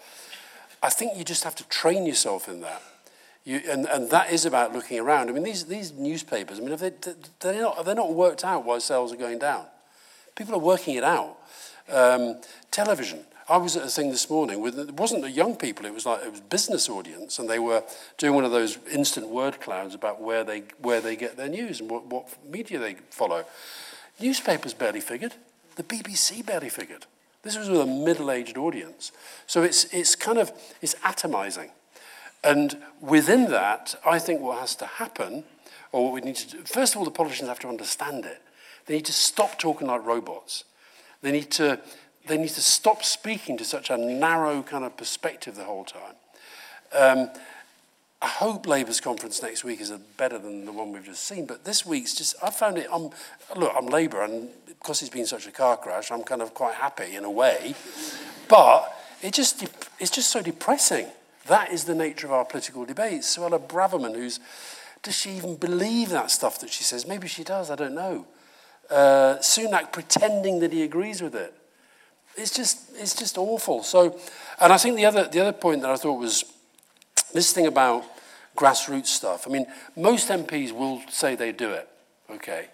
[0.82, 2.82] I think you just have to train yourself in that.
[3.46, 5.30] You, and, and that is about looking around.
[5.30, 6.92] I mean, these, these newspapers, I mean, they,
[7.40, 9.66] they're, not, they're not worked out why sales are going down.
[10.36, 11.38] People are working it out.
[11.90, 13.20] Um, television.
[13.50, 16.06] I was at a thing this morning with it wasn't the young people, it was
[16.06, 17.84] like it was business audience, and they were
[18.18, 21.82] doing one of those instant word clouds about where they where they get their news
[21.82, 23.44] and what, what media they follow.
[24.20, 25.34] Newspapers barely figured.
[25.76, 27.06] The BBC barely figured.
[27.42, 29.12] This was with a middle-aged audience.
[29.48, 31.70] So it's it's kind of it's atomizing.
[32.44, 35.46] And within that, I think what has to happen,
[35.92, 38.42] or what we need to do, first of all, the politicians have to understand it.
[38.86, 40.66] They need to stop talking like robots.
[41.22, 41.80] They need to,
[42.28, 46.16] they need to stop speaking to such a narrow kind of perspective the whole time.
[46.92, 47.30] Um,
[48.22, 51.66] I hope Labour's conference next week is better than the one we've just seen, but
[51.66, 53.10] this week's just, I found it, I'm,
[53.56, 54.50] look, I'm Labour, and
[54.84, 57.74] because it's been such a car crash, I'm kind of quite happy in a way,
[58.50, 59.64] but it just,
[59.98, 61.08] it's just so depressing.
[61.48, 63.38] That is the nature of our political debates.
[63.38, 64.42] Suella Braverman, who's,
[65.02, 67.08] does she even believe that stuff that she says?
[67.08, 68.28] Maybe she does, I don't know.
[68.90, 71.54] Uh, Sunak pretending that he agrees with it.
[72.36, 73.84] It's just, it's just awful.
[73.84, 74.20] So,
[74.60, 76.44] and I think the other, the other point that I thought was
[77.34, 78.04] this thing about
[78.58, 79.48] grassroots stuff.
[79.48, 79.66] I mean,
[79.96, 81.88] most MPs will say they do it,
[82.30, 82.68] okay?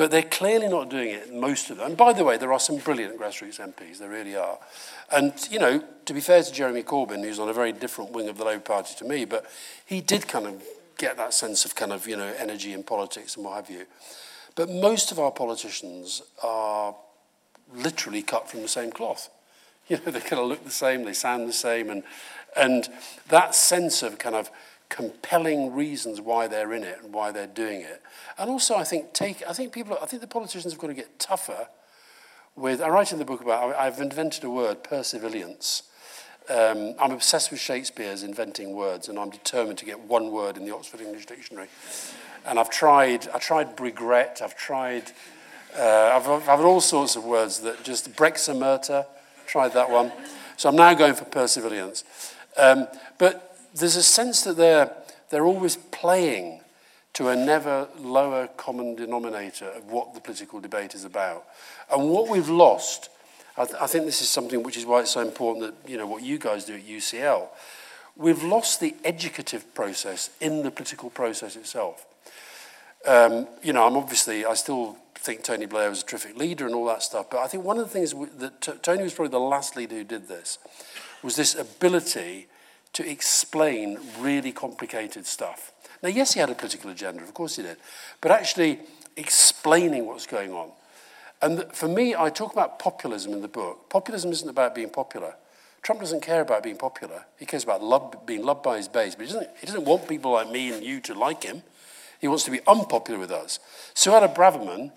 [0.00, 1.88] But they're clearly not doing it, most of them.
[1.88, 4.56] And by the way, there are some brilliant grassroots MPs, there really are.
[5.12, 8.26] And, you know, to be fair to Jeremy Corbyn, who's on a very different wing
[8.26, 9.44] of the Labour Party to me, but
[9.84, 10.62] he did kind of
[10.96, 13.84] get that sense of kind of, you know, energy in politics and what have you.
[14.54, 16.96] But most of our politicians are
[17.74, 19.28] literally cut from the same cloth.
[19.88, 22.04] You know, they kind of look the same, they sound the same, and,
[22.56, 22.88] and
[23.28, 24.48] that sense of kind of
[24.90, 28.02] compelling reasons why they're in it and why they're doing it.
[28.36, 30.94] And also, I think take, I think people, I think the politicians have got to
[30.94, 31.68] get tougher
[32.56, 35.84] with, I write in the book about, I've invented a word, perseverance.
[36.50, 40.64] Um, I'm obsessed with Shakespeare's inventing words, and I'm determined to get one word in
[40.64, 41.68] the Oxford English Dictionary.
[42.44, 45.12] And I've tried, I tried regret, I've tried,
[45.78, 49.06] uh, I've, I've had all sorts of words that just, brexomerta,
[49.46, 50.10] tried that one.
[50.56, 52.04] So I'm now going for perseverance.
[52.56, 54.92] Um, but there's a sense that they're,
[55.30, 56.60] they're always playing
[57.14, 61.44] to a never lower common denominator of what the political debate is about.
[61.92, 63.10] And what we've lost,
[63.56, 65.98] I, th- I think this is something which is why it's so important that, you
[65.98, 67.48] know, what you guys do at UCL,
[68.16, 72.06] we've lost the educative process in the political process itself.
[73.06, 76.74] Um, you know, I'm obviously, I still think Tony Blair was a terrific leader and
[76.74, 79.32] all that stuff, but I think one of the things that t- Tony was probably
[79.32, 80.58] the last leader who did this
[81.22, 82.46] was this ability
[82.92, 85.72] to explain really complicated stuff.
[86.02, 87.76] Now, yes, he had a political agenda, of course he did,
[88.20, 88.80] but actually
[89.16, 90.70] explaining what's going on.
[91.42, 93.88] And for me, I talk about populism in the book.
[93.88, 95.34] Populism isn't about being popular.
[95.82, 97.24] Trump doesn't care about being popular.
[97.38, 100.08] He cares about love, being loved by his base, but he doesn't, he doesn't want
[100.08, 101.62] people like me and you to like him.
[102.20, 103.58] He wants to be unpopular with us.
[103.94, 104.92] Suella Braverman,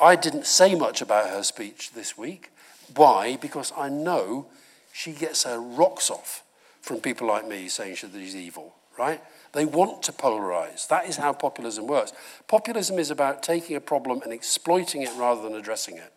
[0.00, 2.50] I didn't say much about her speech this week.
[2.94, 3.36] Why?
[3.36, 4.46] Because I know
[4.92, 6.41] she gets her rocks off
[6.82, 9.22] from people like me saying she's evil, right?
[9.52, 10.86] They want to polarize.
[10.88, 12.12] That is how populism works.
[12.48, 16.12] Populism is about taking a problem and exploiting it rather than addressing it.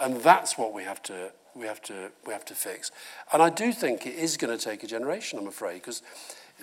[0.00, 2.90] And that's what we have to, we have to, we have to fix.
[3.32, 6.02] And I do think it is going to take a generation, I'm afraid, because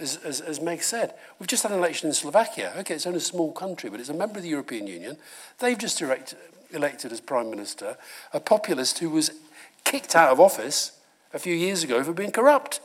[0.02, 2.74] as, as, as Meg said, we've just had an election in Slovakia.
[2.78, 5.18] Okay, it's only a small country, but it's a member of the European Union.
[5.60, 7.98] They've just elected as Prime Minister
[8.34, 9.32] a populist who was
[9.84, 11.00] kicked out of office
[11.34, 12.80] a few years ago for being corrupt.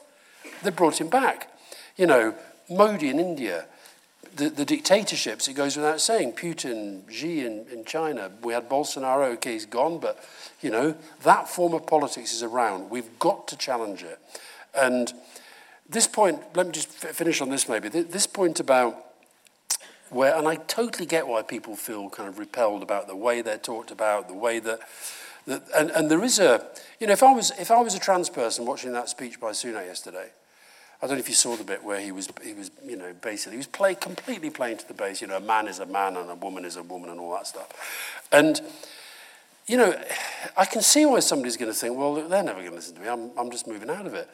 [0.62, 1.50] They brought him back.
[1.96, 2.34] You know,
[2.70, 3.66] Modi in India,
[4.36, 9.32] the, the dictatorships, it goes without saying, Putin, Xi in, in China, we had Bolsonaro,
[9.34, 10.24] okay, he's gone, but,
[10.60, 12.90] you know, that form of politics is around.
[12.90, 14.18] We've got to challenge it.
[14.74, 15.12] And
[15.88, 18.96] this point, let me just finish on this maybe, this point about
[20.08, 23.58] where, and I totally get why people feel kind of repelled about the way they're
[23.58, 24.80] talked about, the way that,
[25.46, 26.66] and, and there is a,
[27.00, 29.50] you know, if I was, if I was a trans person watching that speech by
[29.50, 30.28] Sunak yesterday,
[31.02, 33.12] I don't know if you saw the bit where he was, he was, you know,
[33.20, 35.86] basically, he was play, completely playing to the base, you know, a man is a
[35.86, 38.24] man and a woman is a woman and all that stuff.
[38.30, 38.60] And,
[39.66, 40.00] you know,
[40.56, 43.00] I can see why somebody's going to think, well, they're never going to listen to
[43.00, 44.28] me, I'm, I'm just moving out of it.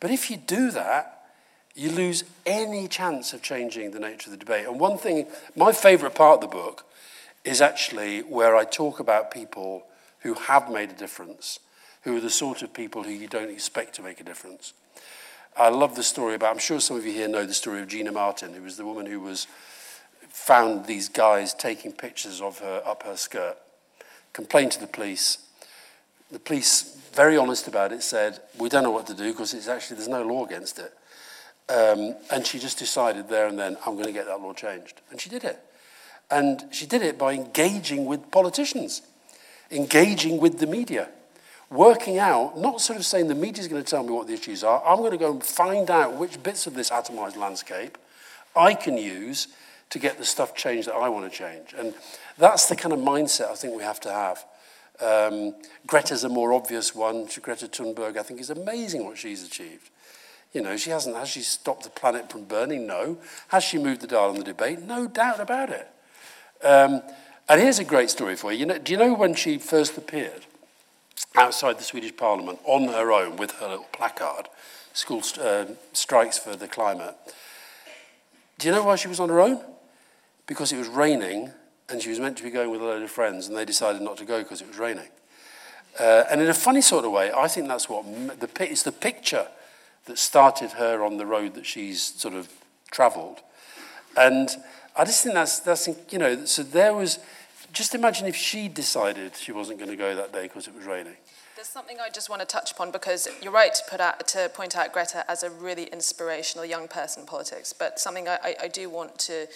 [0.00, 1.30] But if you do that,
[1.74, 4.66] you lose any chance of changing the nature of the debate.
[4.66, 6.84] And one thing, my favourite part of the book
[7.44, 9.84] is actually where I talk about people
[10.22, 11.58] who have made a difference,
[12.02, 14.72] who are the sort of people who you don't expect to make a difference.
[15.56, 17.88] I love the story about, I'm sure some of you here know the story of
[17.88, 19.46] Gina Martin, who was the woman who was
[20.28, 23.56] found these guys taking pictures of her up her skirt.
[24.32, 25.38] complained to the police.
[26.30, 29.68] The police, very honest about it, said, we don't know what to do because it's
[29.68, 30.92] actually, there's no law against it.
[31.68, 35.00] Um, and she just decided there and then, I'm going to get that law changed.
[35.10, 35.58] And she did it.
[36.30, 39.02] And she did it by engaging with politicians,
[39.72, 41.08] engaging with the media,
[41.70, 44.34] working out, not sort of saying the media is going to tell me what the
[44.34, 44.82] issues are.
[44.86, 47.98] I'm going to go and find out which bits of this atomized landscape
[48.54, 49.48] I can use
[49.90, 51.74] to get the stuff changed that I want to change.
[51.76, 51.94] And
[52.38, 54.44] that's the kind of mindset I think we have to have.
[55.00, 55.54] Um,
[55.86, 57.26] Greta's a more obvious one.
[57.40, 59.90] Greta Thunberg, I think, is amazing what she's achieved.
[60.52, 62.86] You know, she hasn't, has she stopped the planet from burning?
[62.86, 63.18] No.
[63.48, 64.80] Has she moved the dial on the debate?
[64.80, 65.88] No doubt about it.
[66.62, 67.02] Um,
[67.52, 68.60] and here's a great story for you.
[68.60, 70.46] you know, do you know when she first appeared
[71.34, 74.48] outside the Swedish Parliament on her own with her little placard,
[74.94, 77.14] school uh, strikes for the climate?
[78.58, 79.60] Do you know why she was on her own?
[80.46, 81.50] Because it was raining
[81.90, 84.00] and she was meant to be going with a load of friends and they decided
[84.00, 85.08] not to go because it was raining.
[86.00, 88.06] Uh, and in a funny sort of way, I think that's what
[88.40, 89.46] the, it's the picture
[90.06, 92.48] that started her on the road that she's sort of
[92.90, 93.40] travelled.
[94.16, 94.48] And
[94.96, 97.18] I just think that's, that's, you know, so there was,
[97.72, 100.84] just imagine if she decided she wasn't going to go that day because it was
[100.84, 101.16] raining.
[101.56, 104.50] There's something I just want to touch upon because you're right to, put out, to
[104.54, 108.54] point out Greta as a really inspirational young person in politics, but something I, I,
[108.62, 109.46] I do want to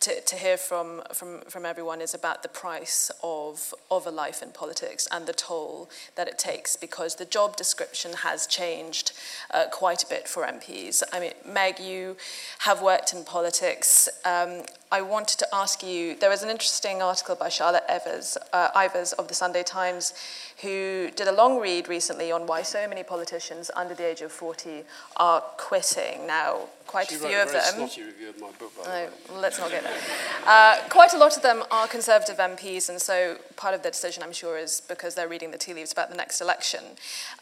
[0.00, 4.42] to, to hear from, from, from everyone is about the price of, of a life
[4.42, 9.12] in politics and the toll that it takes because the job description has changed
[9.52, 11.02] uh, quite a bit for MPs.
[11.12, 12.16] I mean, Meg, you
[12.60, 14.08] have worked in politics.
[14.24, 18.70] Um, I wanted to ask you, there was an interesting article by Charlotte Evers, uh,
[18.72, 20.14] Ivers of the Sunday Times
[20.62, 24.32] who did a long read recently on why so many politicians under the age of
[24.32, 24.84] 40
[25.16, 26.26] are quitting.
[26.26, 27.80] Now, quite she a few of them.
[27.80, 29.98] review of my book, no, let's not get there.
[30.46, 34.22] Uh, quite a lot of them are Conservative MPs, and so part of their decision,
[34.22, 36.84] I'm sure, is because they're reading the tea leaves about the next election.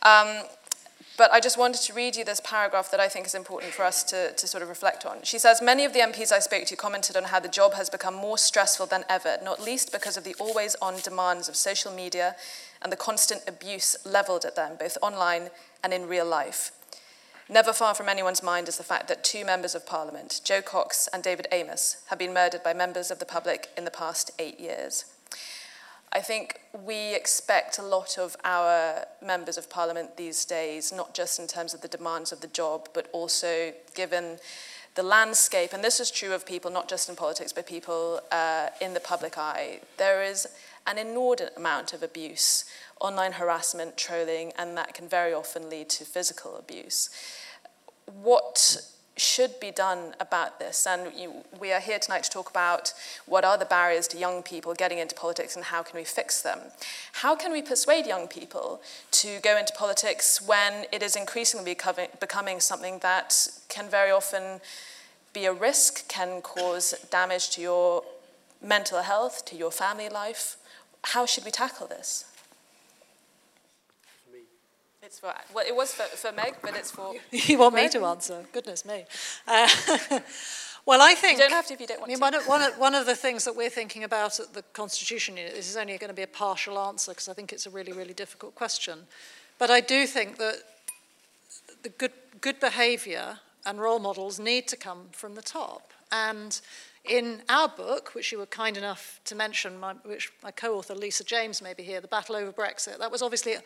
[0.03, 0.43] Um,
[1.17, 3.85] but I just wanted to read you this paragraph that I think is important for
[3.85, 5.19] us to, to sort of reflect on.
[5.23, 7.89] She says, Many of the MPs I spoke to commented on how the job has
[7.89, 11.93] become more stressful than ever, not least because of the always on demands of social
[11.93, 12.35] media
[12.85, 15.49] and the constant abuse levelled at them, both online
[15.83, 16.71] and in real life.
[17.49, 21.09] Never far from anyone's mind is the fact that two members of Parliament, Jo Cox
[21.13, 24.61] and David Amess, have been murdered by members of the public in the past eight
[24.61, 25.07] years.
[26.13, 31.41] I think we expect a lot of our members of parliament these days, not just
[31.41, 34.39] in terms of the demands of the job, but also given
[34.95, 38.69] the landscape, and this is true of people not just in politics, but people uh,
[38.81, 39.81] in the public eye.
[39.97, 40.47] There is
[40.87, 42.65] an inordinate amount of abuse,
[43.01, 47.11] online harassment, trolling, and that can very often lead to physical abuse.
[48.23, 48.83] What
[49.17, 50.87] should be done about this?
[50.87, 52.93] And you, we are here tonight to talk about
[53.27, 56.43] what are the barriers to young people getting into politics and how can we fix
[56.43, 56.59] them.
[57.13, 61.77] How can we persuade young people to go into politics when it is increasingly
[62.21, 64.61] becoming something that can very often
[65.33, 68.05] be a risk, can cause damage to your
[68.63, 70.57] mental health, to your family life?
[71.05, 72.25] How should we tackle this?
[75.03, 77.15] It's for, well, it was for, for Meg, but it's for.
[77.31, 77.85] you want Meg?
[77.85, 78.43] me to answer?
[78.53, 79.05] Goodness me.
[79.47, 79.69] Uh,
[80.87, 81.39] well, I think.
[81.39, 82.23] You don't have to if you don't want I mean, to.
[82.23, 85.37] One of, one, of, one of the things that we're thinking about at the Constitution
[85.37, 87.71] Unit, this is only going to be a partial answer because I think it's a
[87.71, 89.01] really, really difficult question.
[89.59, 90.57] But I do think that
[91.83, 95.93] the good, good behaviour and role models need to come from the top.
[96.11, 96.59] And
[97.05, 100.95] in our book, which you were kind enough to mention, my, which my co author
[100.95, 103.63] Lisa James may be here, The Battle Over Brexit, that was obviously a,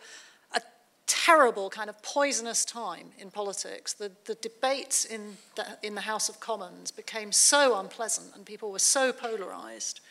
[0.53, 0.61] a
[1.07, 3.93] terrible, kind of poisonous time in politics.
[3.93, 8.71] The, the debates in the, in the House of Commons became so unpleasant and people
[8.71, 10.01] were so polarised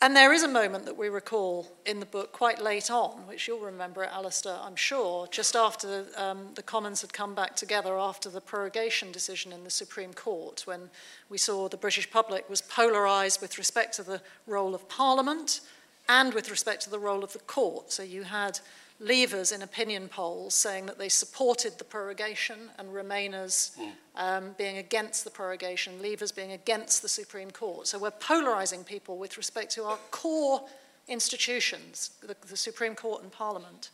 [0.00, 3.48] and there is a moment that we recall in the book quite late on, which
[3.48, 8.28] you'll remember Alastair, I'm sure, just after um, the Commons had come back together after
[8.28, 10.90] the prorogation decision in the Supreme Court, when
[11.30, 15.60] we saw the British public was polarised with respect to the role of Parliament
[16.08, 17.90] and with respect to the role of the court.
[17.90, 18.60] So you had
[19.02, 23.90] Leavers in opinion polls saying that they supported the prorogation and Remainers mm.
[24.16, 27.86] um, being against the prorogation, Leavers being against the Supreme Court.
[27.86, 30.62] So we're polarising people with respect to our core
[31.08, 33.90] institutions, the, the Supreme Court and Parliament.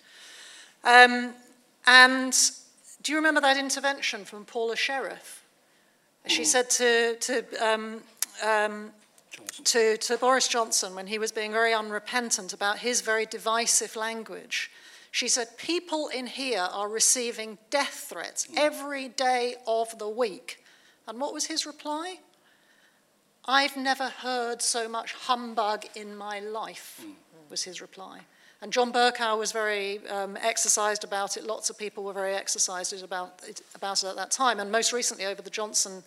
[0.85, 1.35] Um,
[1.85, 2.33] and
[3.03, 5.43] do you remember that intervention from Paula Sherriff?
[6.27, 6.47] She mm.
[6.47, 8.03] said to, to, um,
[8.45, 8.91] um,
[9.65, 14.71] to, to Boris Johnson when he was being very unrepentant about his very divisive language
[15.13, 20.65] she said, People in here are receiving death threats every day of the week.
[21.07, 22.17] And what was his reply?
[23.45, 27.05] I've never heard so much humbug in my life,
[27.51, 28.21] was his reply.
[28.63, 31.45] And John Bercow was very um, exercised about it.
[31.45, 34.61] Lots of people were very exercised about it, about it at that time.
[34.61, 36.03] And most recently, over the Johnson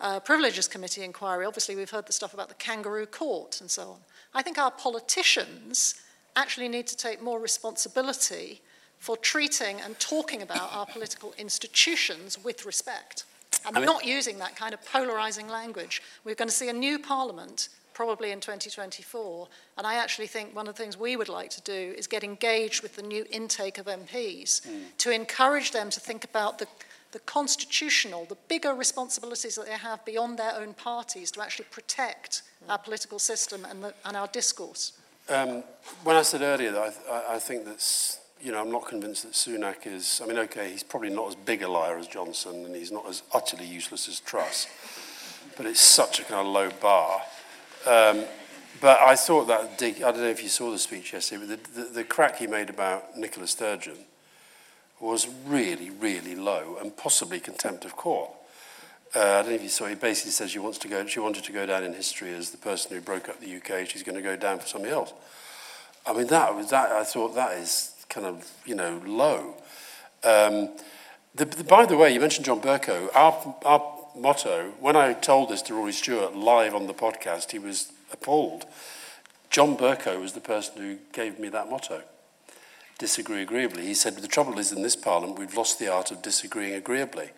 [0.00, 3.88] uh, Privileges Committee inquiry, obviously we've heard the stuff about the kangaroo court and so
[3.90, 3.98] on.
[4.34, 5.94] I think our politicians
[6.36, 8.60] actually need to take more responsibility
[8.98, 13.24] for treating and talking about our political institutions with respect.
[13.66, 16.02] And I mean, not using that kind of polarizing language.
[16.24, 19.48] We're going to see a new parliament probably in 2024.
[19.76, 22.24] And I actually think one of the things we would like to do is get
[22.24, 24.82] engaged with the new intake of MPs mm.
[24.98, 26.66] to encourage them to think about the,
[27.12, 32.42] the constitutional, the bigger responsibilities that they have beyond their own parties to actually protect
[32.64, 32.70] mm.
[32.70, 34.92] our political system and, the, and our discourse.
[35.30, 35.62] Um,
[36.02, 39.32] when I said earlier that I, I, think that's you know, I'm not convinced that
[39.32, 42.74] Sunak is, I mean, okay, he's probably not as big a liar as Johnson and
[42.74, 44.66] he's not as utterly useless as Truss,
[45.56, 47.20] but it's such a kind of low bar.
[47.86, 48.24] Um,
[48.80, 51.64] but I thought that dig, I don't know if you saw the speech yesterday, but
[51.74, 53.98] the, the, the crack he made about Nicola Sturgeon
[54.98, 58.30] was really, really low and possibly contempt of court.
[59.14, 59.86] Uh, I don't know if you saw.
[59.86, 61.04] He basically says she wants to go.
[61.06, 63.88] She wanted to go down in history as the person who broke up the UK.
[63.88, 65.12] She's going to go down for something else.
[66.06, 66.92] I mean, that was that.
[66.92, 69.56] I thought that is kind of you know low.
[70.22, 70.70] Um,
[71.34, 73.08] the, the, by the way, you mentioned John Bercow.
[73.14, 77.58] Our, our motto, when I told this to Rory Stewart live on the podcast, he
[77.58, 78.64] was appalled.
[79.48, 82.02] John Bercow was the person who gave me that motto.
[82.98, 83.86] Disagree agreeably.
[83.86, 87.30] He said, The trouble is, in this parliament, we've lost the art of disagreeing agreeably.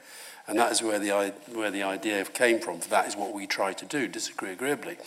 [0.47, 2.81] And that is where the, where the idea came from.
[2.91, 4.99] That is what we try to do, disagree agreeably.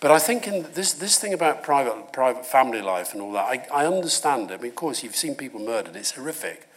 [0.00, 3.44] But I think in this, this thing about private, private family life and all that,
[3.44, 4.54] I, I understand it.
[4.54, 5.94] I mean, of course, you've seen people murdered.
[5.94, 6.68] It's horrific.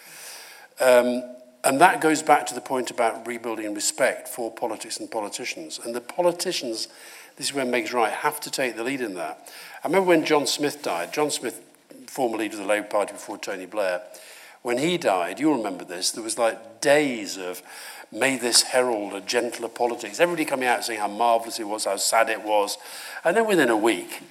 [0.79, 1.23] Um,
[1.63, 5.79] and that goes back to the point about rebuilding respect for politics and politicians.
[5.83, 6.87] And the politicians,
[7.37, 9.51] this is where Meg's right, have to take the lead in that.
[9.83, 11.61] I remember when John Smith died, John Smith,
[12.05, 14.03] former leader of the Labour Party before Tony Blair,
[14.65, 17.61] when he died, you'll remember this, there was like days of
[18.11, 20.19] may this herald a gentler politics.
[20.19, 22.79] Everybody coming out saying how marvellous it was, how sad it was.
[23.23, 24.23] And then within a week,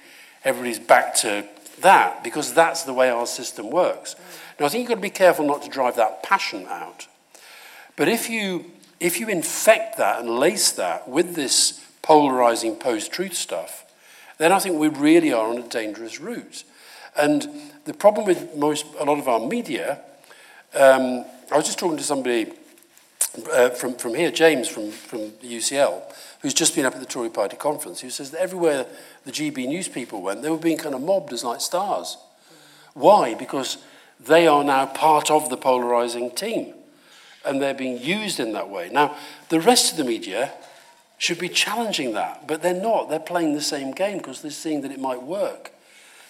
[0.43, 1.47] everybody's back to
[1.79, 4.17] that because that's the way our system works.
[4.59, 7.07] Now, I think you've got to be careful not to drive that passion out.
[7.95, 8.65] But if you,
[8.99, 13.85] if you infect that and lace that with this polarizing post truth stuff,
[14.37, 16.65] then I think we really are on a dangerous route.
[17.15, 17.47] And
[17.85, 20.01] the problem with most, a lot of our media,
[20.75, 22.51] um, I was just talking to somebody
[23.51, 26.01] uh, from, from here, James from, from the UCL,
[26.41, 28.85] who's just been up at the Tory party conference, who says that everywhere
[29.25, 32.17] the GB news people went, they were being kind of mobbed as like stars.
[32.93, 33.33] Why?
[33.35, 33.77] Because
[34.19, 36.73] they are now part of the polarizing team
[37.45, 38.89] and they're being used in that way.
[38.91, 39.15] Now,
[39.49, 40.51] the rest of the media
[41.17, 43.09] should be challenging that, but they're not.
[43.09, 45.71] They're playing the same game because they're seeing that it might work.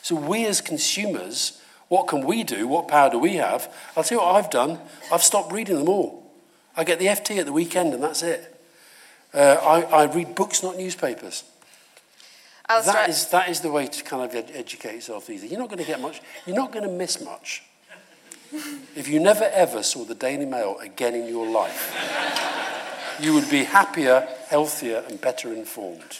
[0.01, 1.61] So, we as consumers,
[1.95, 2.67] what can we do?
[2.67, 3.73] What power do we have?
[3.95, 4.79] I'll tell you what I've done.
[5.13, 6.29] I've stopped reading them all.
[6.75, 8.53] I get the FT at the weekend, and that's it.
[9.33, 11.45] Uh, I, I read books, not newspapers.
[12.67, 15.45] That is, that is the way to kind of ed- educate yourself days.
[15.45, 17.63] You're not going to get much, you're not going to miss much.
[18.95, 21.95] If you never ever saw the Daily Mail again in your life,
[23.21, 26.19] you would be happier, healthier, and better informed.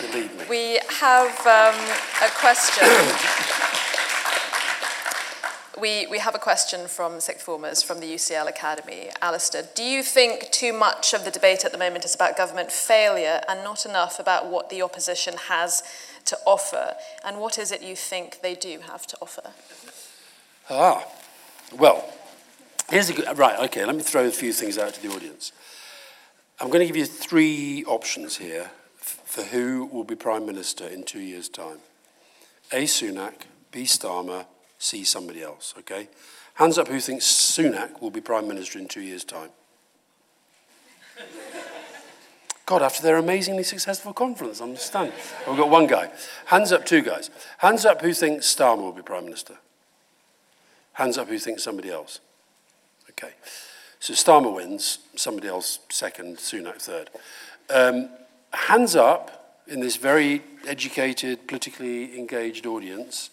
[0.00, 0.44] Believe me.
[0.48, 1.78] We have um,
[2.22, 2.88] a question.
[5.82, 9.10] we, we have a question from sixth formers from the UCL Academy.
[9.20, 12.70] Alastair, do you think too much of the debate at the moment is about government
[12.70, 15.82] failure and not enough about what the opposition has
[16.26, 16.94] to offer?
[17.24, 19.50] And what is it you think they do have to offer?
[20.70, 21.04] Ah,
[21.76, 22.08] well,
[22.88, 25.50] here's a good, right, okay, let me throw a few things out to the audience.
[26.60, 31.02] I'm going to give you three options here for who will be Prime Minister in
[31.02, 31.78] two years' time.
[32.70, 32.84] A.
[32.84, 33.34] Sunak,
[33.72, 33.82] B.
[33.82, 34.46] Starmer,
[34.82, 35.04] C.
[35.04, 36.08] Somebody else, okay?
[36.54, 39.50] Hands up who thinks Sunak will be Prime Minister in two years' time.
[42.66, 45.12] God, after their amazingly successful conference, I understand.
[45.46, 46.10] We've got one guy.
[46.46, 47.30] Hands up, two guys.
[47.58, 49.54] Hands up who thinks Starmer will be Prime Minister.
[50.94, 52.18] Hands up who thinks somebody else.
[53.10, 53.34] Okay.
[54.00, 57.08] So Starmer wins, somebody else second, Sunak third.
[57.70, 58.10] Um,
[58.52, 63.30] hands up in this very educated, politically engaged audience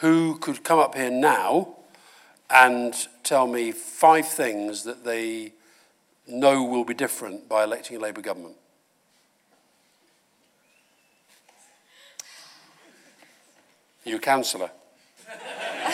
[0.00, 1.76] who could come up here now
[2.48, 5.52] and tell me five things that they
[6.26, 8.56] know will be different by electing a Labour government.
[14.04, 14.70] You councillor?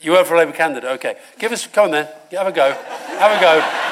[0.00, 1.16] You work for a Labour candidate, okay.
[1.40, 2.70] Give us, come on then, have a go.
[2.70, 3.88] Have a go.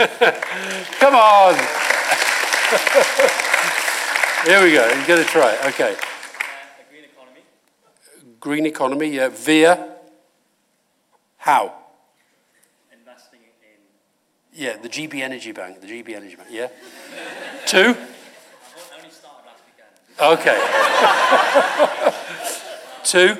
[0.00, 1.54] Come on.
[4.46, 4.88] Here we go.
[4.88, 5.62] You're going to try it.
[5.74, 5.94] Okay.
[8.40, 9.08] Green economy.
[9.08, 9.28] Yeah.
[9.28, 9.96] Via.
[11.36, 11.74] How?
[12.92, 13.78] Investing in.
[14.52, 15.80] Yeah, the GB Energy Bank.
[15.80, 16.68] The GB Energy Bank, yeah.
[17.66, 17.78] Two?
[17.78, 19.88] I only started last weekend.
[20.20, 20.58] Okay.
[23.04, 23.30] Two?
[23.30, 23.38] Um,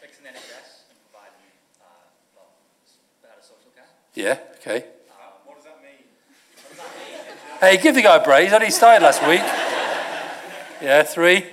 [0.00, 1.46] fixing NHS and providing
[1.80, 1.86] uh,
[2.34, 2.50] well,
[3.22, 3.86] better social care.
[4.14, 4.86] Yeah, okay.
[5.44, 6.02] what does that mean?
[7.60, 8.44] Hey, give the guy a break.
[8.46, 9.42] He's only started last week.
[10.82, 11.46] Yeah, three.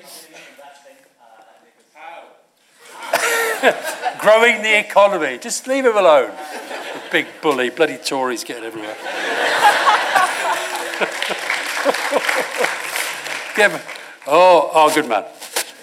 [4.19, 5.37] Growing the economy.
[5.37, 6.31] Just leave him alone.
[6.31, 7.69] The big bully.
[7.69, 8.95] Bloody Tories getting everywhere.
[14.27, 15.25] Oh, oh, good man.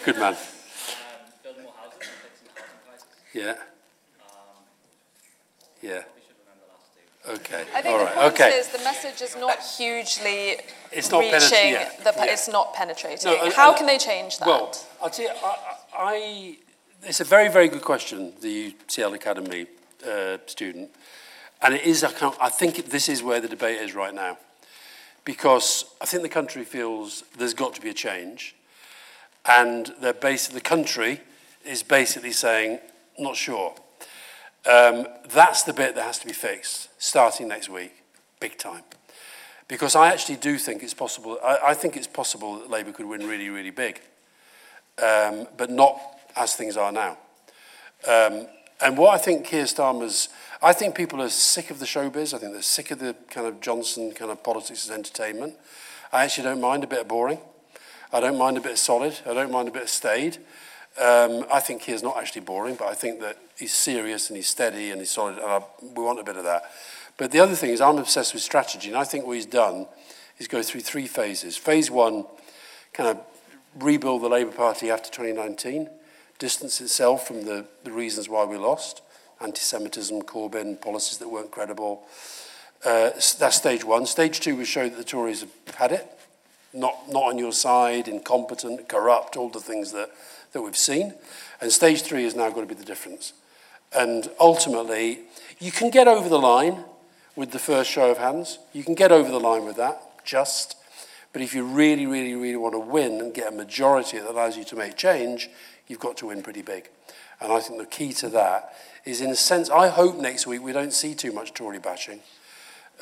[0.04, 0.36] Good man.
[1.42, 3.06] Build more houses and fixing housing prices.
[3.34, 3.50] Yeah.
[3.50, 3.56] Um,
[5.82, 6.02] Yeah.
[6.14, 7.32] we should remember the last two.
[7.32, 7.64] Okay.
[7.74, 8.50] I think All the point Okay.
[8.50, 10.58] is the message is not hugely
[10.92, 11.72] It's not reaching.
[11.72, 12.24] yeah, the, yeah.
[12.32, 13.30] It's not penetrating.
[13.32, 14.46] No, How and- can they change that?
[14.46, 14.72] Well,
[15.02, 15.56] I'll tell you, I,
[15.98, 16.56] I,
[17.06, 19.66] it's a very, very good question, the UCL Academy
[20.06, 20.90] uh, student.
[21.62, 24.38] And it is, I, I think this is where the debate is right now.
[25.24, 28.56] Because I think the country feels there's got to be a change.
[29.44, 31.20] And they're basically, the country
[31.64, 32.80] is basically saying,
[33.18, 33.74] not sure.
[34.68, 37.92] Um, that's the bit that has to be fixed starting next week,
[38.40, 38.82] big time.
[39.68, 43.06] Because I actually do think it's possible, I, I think it's possible that Labour could
[43.06, 44.00] win really, really big
[45.02, 47.18] um, but not as things are now.
[48.06, 48.46] Um,
[48.80, 50.28] and what I think Keir Starmer's,
[50.62, 52.34] I think people are sick of the showbiz.
[52.34, 55.54] I think they're sick of the kind of Johnson kind of politics as entertainment.
[56.12, 57.38] I actually don't mind a bit of boring.
[58.12, 59.18] I don't mind a bit of solid.
[59.26, 60.38] I don't mind a bit of staid.
[60.98, 64.48] Um, I think Keir's not actually boring, but I think that he's serious and he's
[64.48, 66.70] steady and he's solid, and I, we want a bit of that.
[67.18, 69.86] But the other thing is, I'm obsessed with strategy, and I think what he's done
[70.38, 71.56] is go through three phases.
[71.56, 72.24] Phase one,
[72.92, 73.18] kind of
[73.78, 75.88] rebuild the Labour Party after 2019,
[76.38, 79.02] distance itself from the, the reasons why we lost,
[79.40, 82.04] anti-Semitism, Corbyn, policies that weren't credible.
[82.84, 84.06] Uh, that's stage one.
[84.06, 86.06] Stage two was show that the Tories have had it,
[86.72, 90.10] not, not on your side, incompetent, corrupt, all the things that,
[90.52, 91.14] that we've seen.
[91.60, 93.32] And stage three is now going to be the difference.
[93.96, 95.20] And ultimately,
[95.58, 96.84] you can get over the line
[97.34, 98.58] with the first show of hands.
[98.72, 100.76] You can get over the line with that, just.
[101.32, 104.56] But if you really, really, really want to win and get a majority that allows
[104.56, 105.50] you to make change,
[105.88, 106.90] you've got to win pretty big.
[107.40, 108.74] And I think the key to that
[109.04, 112.20] is, in a sense, I hope next week we don't see too much Tory bashing.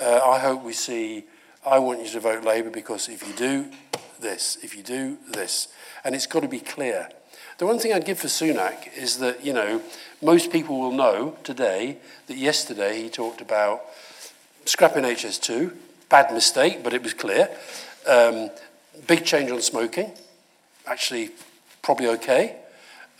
[0.01, 1.25] Uh, I hope we see,
[1.65, 3.71] I want you to vote Labour because if you do
[4.21, 5.69] this, if you do this,
[6.05, 7.09] and it's got to be clear.
[7.59, 9.81] The one thing I'd give for Sunak is that, you know,
[10.21, 13.83] most people will know today that yesterday he talked about
[14.65, 15.73] scrapping HS2,
[16.09, 17.49] bad mistake, but it was clear.
[18.09, 18.51] Um,
[19.07, 20.11] big change on smoking,
[20.87, 21.31] actually
[21.83, 22.57] probably okay.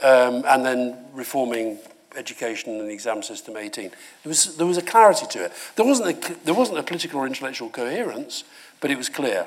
[0.03, 1.79] Um, and then reforming
[2.17, 3.91] education and the exam system 18.
[3.91, 5.53] There was, there was a clarity to it.
[5.77, 8.45] There wasn't a, there wasn't a political or intellectual coherence,
[8.81, 9.47] but it was clear.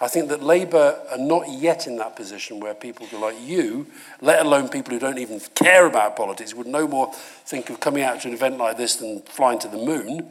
[0.00, 3.86] I think that Labour are not yet in that position where people like you,
[4.20, 8.02] let alone people who don't even care about politics, would no more think of coming
[8.02, 10.30] out to an event like this than flying to the moon,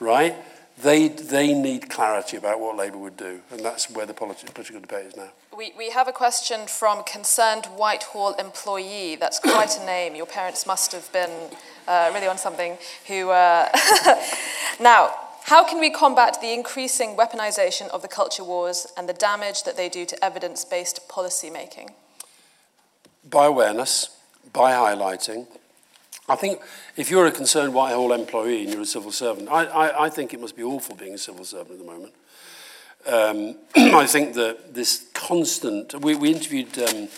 [0.00, 0.34] right?
[0.82, 4.80] They, they need clarity about what Labour would do, and that's where the politi- political
[4.80, 5.30] debate is now.
[5.56, 9.14] We, we have a question from concerned Whitehall employee.
[9.14, 10.16] That's quite a name.
[10.16, 11.30] Your parents must have been
[11.86, 12.76] uh, really on something.
[13.06, 13.68] Who uh,
[14.80, 15.14] now?
[15.44, 19.76] How can we combat the increasing weaponization of the culture wars and the damage that
[19.76, 21.90] they do to evidence-based policy making?
[23.28, 24.08] By awareness,
[24.52, 25.46] by highlighting.
[26.28, 26.60] I think
[26.96, 30.32] if you're a concerned Whitehall employee and you're a civil servant, I, I, I think
[30.32, 32.14] it must be awful being a civil servant at the moment.
[33.06, 37.08] Um, I think that this constant, we, we interviewed um,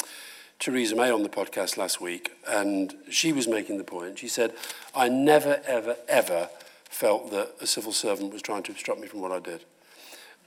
[0.58, 4.18] Theresa May on the podcast last week, and she was making the point.
[4.18, 4.54] She said,
[4.94, 6.48] I never, ever, ever
[6.84, 9.64] felt that a civil servant was trying to obstruct me from what I did.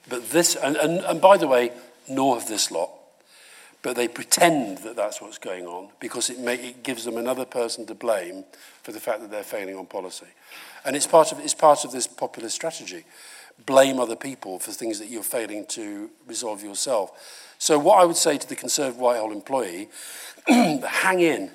[0.10, 1.72] But this, and, and, and by the way,
[2.10, 2.90] nor have this lot.
[3.82, 7.46] But they pretend that that's what's going on because it, make, it gives them another
[7.46, 8.44] person to blame
[8.84, 10.26] for the fact that they're failing on policy.
[10.84, 13.06] And it's part of, it's part of this populist strategy.
[13.66, 17.55] Blame other people for things that you're failing to resolve yourself.
[17.57, 19.89] So what I would say to the Conservative Whitehall employee,
[20.47, 21.51] hang in.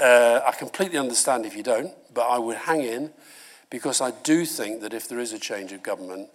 [0.00, 3.12] Uh, I completely understand if you don't, but I would hang in
[3.70, 6.28] because I do think that if there is a change of government,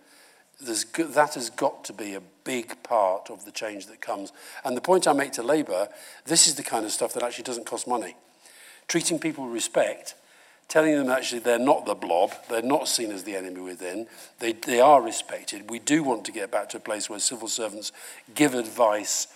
[0.62, 4.34] that has got to be a big part of the change that comes.
[4.66, 5.88] And the point I make to Labour,
[6.26, 8.16] this is the kind of stuff that actually doesn't cost money.
[8.88, 10.16] Treating people with respect
[10.70, 14.08] telling them actually they're not the blob, they're not seen as the enemy within,
[14.38, 15.70] they, they are respected.
[15.70, 17.92] We do want to get back to a place where civil servants
[18.34, 19.28] give advice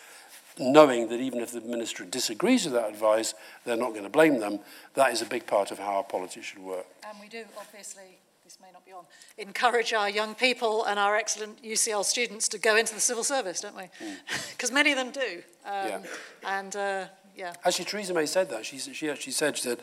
[0.59, 3.33] knowing that even if the minister disagrees with that advice,
[3.65, 4.59] they're not going to blame them.
[4.93, 6.85] That is a big part of how our politics should work.
[7.09, 9.05] And we do, obviously, this may not be on,
[9.39, 13.61] encourage our young people and our excellent UCL students to go into the civil service,
[13.61, 13.89] don't we?
[14.51, 15.41] Because many of them do.
[15.65, 15.99] Um, Yeah.
[16.45, 17.05] And, uh,
[17.35, 17.53] yeah.
[17.65, 18.65] Actually, Theresa May said that.
[18.65, 19.79] She, she actually said, she said,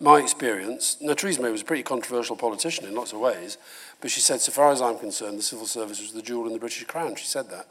[0.00, 3.58] my experience, now Theresa May was a pretty controversial politician in lots of ways,
[4.00, 6.52] but she said, so far as I'm concerned, the civil service was the jewel in
[6.52, 7.14] the British crown.
[7.16, 7.66] She said that.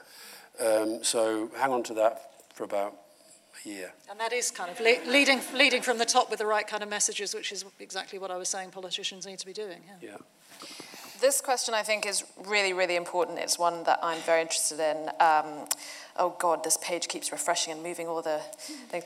[0.60, 2.96] Um, so hang on to that for about
[3.66, 3.94] a year.
[4.10, 6.84] And that is kind of le- leading, leading from the top with the right kind
[6.84, 9.82] of messages, which is exactly what I was saying politicians need to be doing.
[10.02, 10.10] Yeah.
[10.12, 10.18] Yeah.
[11.22, 13.38] This question, I think, is really, really important.
[13.38, 15.10] It's one that I'm very interested in.
[15.20, 15.68] Um,
[16.18, 18.42] oh God, this page keeps refreshing and moving all the
[18.90, 19.06] things.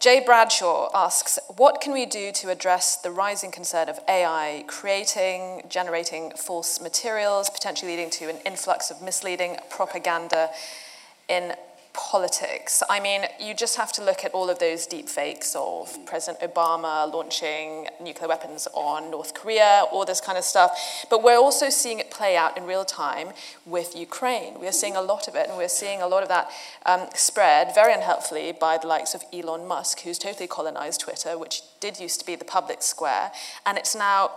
[0.00, 5.64] Jay Bradshaw asks, what can we do to address the rising concern of AI creating,
[5.68, 10.48] generating false materials, potentially leading to an influx of misleading propaganda
[11.28, 11.52] in
[11.94, 12.82] politics.
[12.88, 16.40] I mean, you just have to look at all of those deep fakes of President
[16.42, 21.06] Obama launching nuclear weapons on North Korea, all this kind of stuff.
[21.10, 23.28] But we're also seeing it play out in real time
[23.66, 24.60] with Ukraine.
[24.60, 26.50] We're seeing a lot of it, and we're seeing a lot of that
[26.86, 31.62] um, spread very unhelpfully by the likes of Elon Musk, who's totally colonized Twitter, which
[31.80, 33.32] did used to be the public square,
[33.66, 34.30] and it's now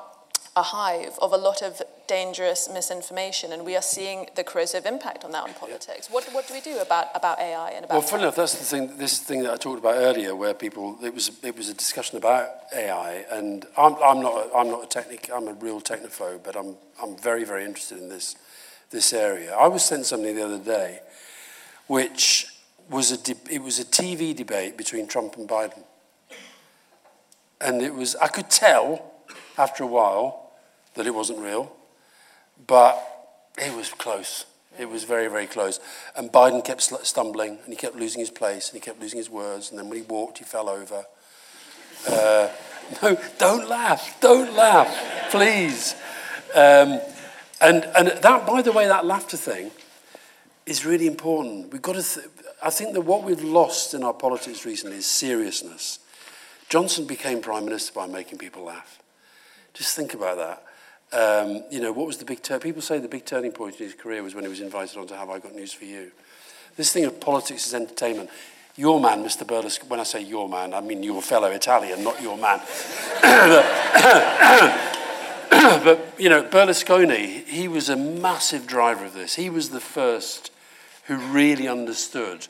[0.58, 5.26] a hive of a lot of dangerous misinformation, and we are seeing the corrosive impact
[5.26, 6.10] on that on politics.
[6.10, 8.64] What, what do we do about, about AI and about Well, funny enough, that's the
[8.64, 8.98] thing.
[8.98, 12.18] This thing that I talked about earlier, where people it was it was a discussion
[12.18, 15.30] about AI, and I'm, I'm not a, I'm not a technic.
[15.34, 18.36] I'm a real technophobe, but I'm I'm very very interested in this
[18.92, 19.54] this area.
[19.54, 21.02] I was sent something the other day,
[21.88, 22.48] which
[22.90, 25.84] was a de- it was a TV debate between Trump and Biden,
[27.60, 29.12] and it was I could tell
[29.58, 30.45] after a while
[30.96, 31.72] that it wasn't real,
[32.68, 32.98] but
[33.58, 34.46] it was close.
[34.78, 35.80] It was very, very close.
[36.18, 39.30] And Biden kept stumbling and he kept losing his place and he kept losing his
[39.30, 39.70] words.
[39.70, 41.06] And then when he walked, he fell over.
[42.08, 42.50] Uh,
[43.02, 44.20] no, don't laugh.
[44.20, 45.96] Don't laugh, please.
[46.54, 47.00] Um,
[47.62, 49.72] and, and that, by the way, that laughter thing
[50.66, 51.72] is really important.
[51.72, 52.28] We've got to th-
[52.62, 56.00] I think that what we've lost in our politics recently is seriousness.
[56.68, 59.00] Johnson became prime minister by making people laugh.
[59.74, 60.64] Just think about that.
[61.16, 62.60] Um, you know, what was the big turn?
[62.60, 65.08] People say the big turning point in his career was when he was invited on
[65.08, 66.12] to Have I Got News for You.
[66.76, 68.30] This thing of politics as entertainment.
[68.76, 69.48] Your man, Mr.
[69.48, 72.60] Berlusconi, when I say your man, I mean your fellow Italian, not your man.
[75.86, 79.36] but, you know, Berlusconi, he was a massive driver of this.
[79.36, 80.52] He was the first
[81.06, 82.50] who really understood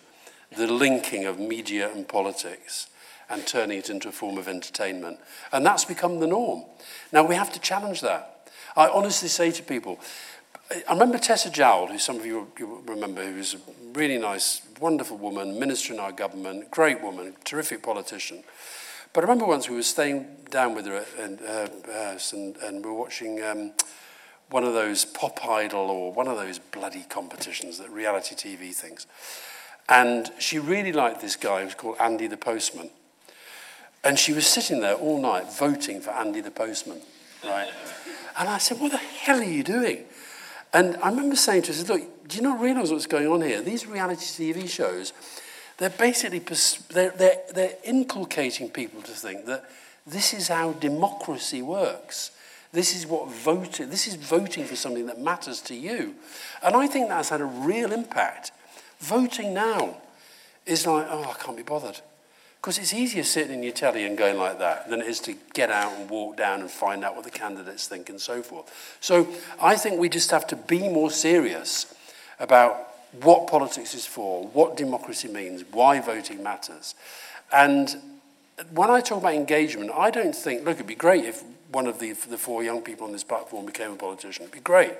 [0.57, 2.88] the linking of media and politics
[3.30, 5.20] and turning it into a form of entertainment.
[5.51, 6.63] And that's become the norm.
[7.11, 8.35] Now, we have to challenge that.
[8.76, 10.00] I honestly say to people,
[10.88, 12.48] I remember Tessa Jowell, who some of you,
[12.86, 13.60] remember, who was a
[13.94, 18.44] really nice, wonderful woman, minister in our government, great woman, terrific politician.
[19.14, 22.84] But I remember once we were staying down with her at her house and, and
[22.84, 23.72] we were watching um,
[24.50, 29.08] one of those pop idol or one of those bloody competitions, that reality TV things.
[29.88, 32.90] And she really liked this guy who was called Andy the Postman.
[34.04, 37.02] And she was sitting there all night voting for Andy the Postman,
[37.44, 37.70] right?
[38.38, 40.06] And I said, What the hell are you doing?
[40.74, 43.62] And I remember saying to her, Look, do you not realize what's going on here?
[43.62, 45.14] These reality TV shows,
[45.78, 46.40] they're basically
[46.90, 49.70] they're, they're, they're inculcating people to think that
[50.08, 52.32] this is how democracy works.
[52.72, 56.16] This is what voting, this is voting for something that matters to you.
[56.62, 58.52] And I think that's had a real impact.
[59.00, 59.98] Voting now
[60.66, 62.02] is like, oh, I can't be bothered.
[62.66, 65.36] Because it's easier sitting in your telly and going like that than it is to
[65.53, 68.97] get out and walk down and find out what the candidates think and so forth.
[68.99, 69.28] So
[69.61, 71.93] I think we just have to be more serious
[72.39, 72.76] about
[73.22, 76.95] what politics is for, what democracy means, why voting matters.
[77.53, 77.95] And
[78.72, 81.99] when I talk about engagement, I don't think, look, it'd be great if one of
[81.99, 84.41] the, the four young people on this platform became a politician.
[84.41, 84.93] It'd be great.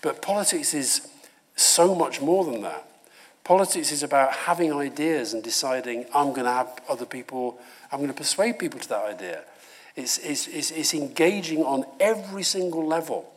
[0.00, 1.08] But politics is
[1.56, 2.87] so much more than that.
[3.48, 7.58] Politics is about having ideas and deciding I'm going to have other people,
[7.90, 9.42] I'm going to persuade people to that idea.
[9.96, 13.32] It's, it's, it's, it's engaging on every single level.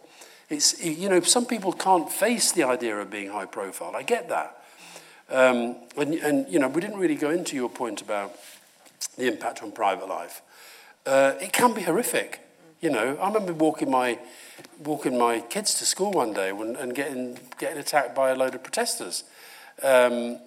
[0.49, 3.95] It's, you know, some people can't face the idea of being high profile.
[3.95, 4.61] I get that.
[5.29, 8.35] Um, and, and, you know, we didn't really go into your point about
[9.17, 10.41] the impact on private life.
[11.05, 12.41] Uh, it can be horrific.
[12.81, 14.19] You know, I remember walking my,
[14.83, 18.55] walking my kids to school one day when, and getting, getting attacked by a load
[18.55, 19.23] of protesters.
[19.83, 20.39] Um,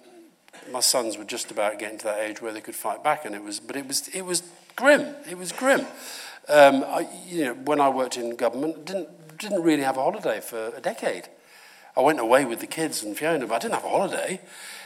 [0.71, 3.35] my sons were just about getting to that age where they could fight back, and
[3.35, 4.43] it was, but it was, it was
[4.75, 5.15] grim.
[5.29, 5.81] It was grim.
[6.47, 10.39] Um, I, you know, when I worked in government, didn't, didn't really have a holiday
[10.39, 11.27] for a decade.
[11.97, 14.41] I went away with the kids and Fiona, but I didn't have a holiday.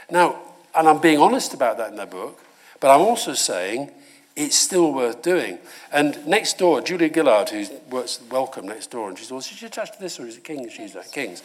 [0.10, 0.40] Now,
[0.76, 2.40] and I'm being honest about that in the book,
[2.80, 3.92] but I'm also saying
[4.36, 5.60] it's still worth doing.
[5.92, 9.62] And next door, Julia Gillard, who works Wellcome next door, and she's said, well, should
[9.62, 10.72] you attach to this or is it King's?
[10.72, 11.44] She's at King's.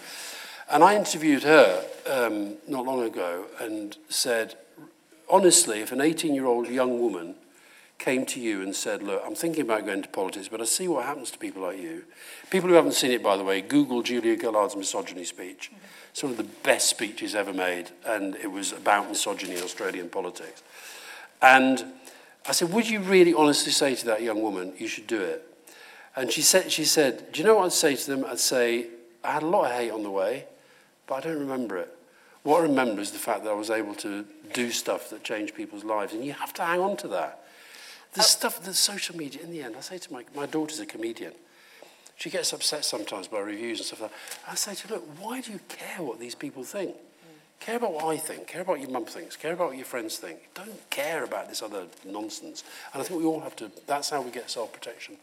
[0.70, 4.56] And I interviewed her um, not long ago and said,
[5.28, 7.34] honestly, if an 18-year-old young woman
[7.98, 10.88] came to you and said, look, I'm thinking about going to politics, but I see
[10.88, 12.04] what happens to people like you.
[12.50, 15.70] People who haven't seen it, by the way, Google Julia Gillard's misogyny speech.
[15.72, 15.84] Mm-hmm.
[16.10, 20.62] It's of the best speeches ever made, and it was about misogyny in Australian politics.
[21.42, 21.84] And
[22.46, 25.44] I said, would you really honestly say to that young woman, you should do it?
[26.14, 28.24] And she said, she said, do you know what I'd say to them?
[28.24, 28.86] I'd say,
[29.24, 30.44] I had a lot of hate on the way,
[31.07, 31.96] but I don't remember it.
[32.42, 35.55] What I remember is the fact that I was able to do stuff that changed
[35.55, 37.42] people's lives, and you have to hang on to that.
[38.12, 38.24] The oh.
[38.24, 41.32] stuff, the social media, in the end, I say to my, my daughter's a comedian.
[42.16, 44.38] She gets upset sometimes by reviews and stuff like that.
[44.48, 46.90] I say to her, look, why do you care what these people think?
[46.94, 47.61] Mm.
[47.61, 48.46] Care about what I think.
[48.46, 49.34] Care about what your mum thinks.
[49.36, 50.38] Care about what your friends think.
[50.55, 52.62] Don't care about this other nonsense.
[52.92, 55.16] And I think we all have to, that's how we get self-protection.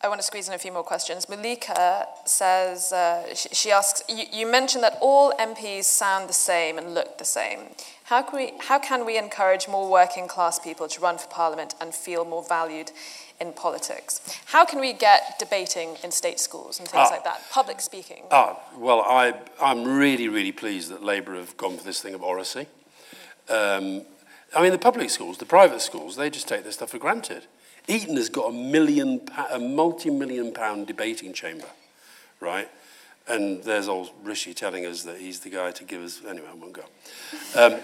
[0.00, 1.28] I want to squeeze in a few more questions.
[1.28, 6.78] Malika says, uh, she, she, asks, you, you, mentioned that all MPs sound the same
[6.78, 7.60] and look the same.
[8.04, 11.74] How can, we, how can we encourage more working class people to run for Parliament
[11.80, 12.92] and feel more valued
[13.40, 14.20] in politics.
[14.46, 17.14] How can we get debating in state schools and things ah.
[17.14, 17.42] like that?
[17.50, 18.24] Public speaking.
[18.30, 22.22] Ah, well, I, I'm really, really pleased that Labour have gone for this thing of
[22.22, 22.66] oracy.
[23.48, 24.02] Um,
[24.54, 27.46] I mean, the public schools, the private schools, they just take this stuff for granted.
[27.86, 29.20] Eton has got a million,
[29.50, 31.68] a multi-million pound debating chamber,
[32.40, 32.68] right?
[33.26, 36.22] And there's old Rishi telling us that he's the guy to give us.
[36.26, 36.84] Anyway, I won't go.
[37.54, 37.80] Um,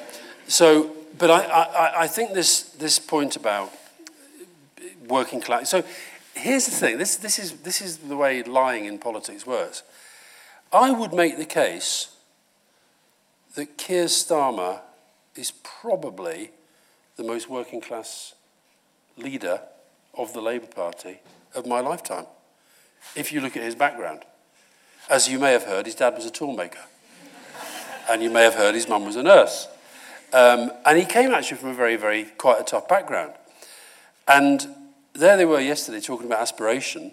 [0.46, 3.72] so, but I, I, I think this this point about
[5.06, 5.70] working class.
[5.70, 5.84] So
[6.34, 9.82] here's the thing this, this, is, this is the way lying in politics works.
[10.72, 12.14] I would make the case
[13.54, 14.80] that Keir Starmer
[15.36, 16.50] is probably
[17.16, 18.34] the most working class
[19.16, 19.60] leader
[20.16, 21.20] of the Labour Party
[21.54, 22.26] of my lifetime,
[23.14, 24.20] if you look at his background.
[25.08, 26.78] As you may have heard, his dad was a toolmaker.
[28.10, 29.68] and you may have heard his mum was a nurse.
[30.32, 33.34] Um, and he came actually from a very, very quite a tough background.
[34.26, 34.66] And
[35.12, 37.12] there they were yesterday talking about aspiration.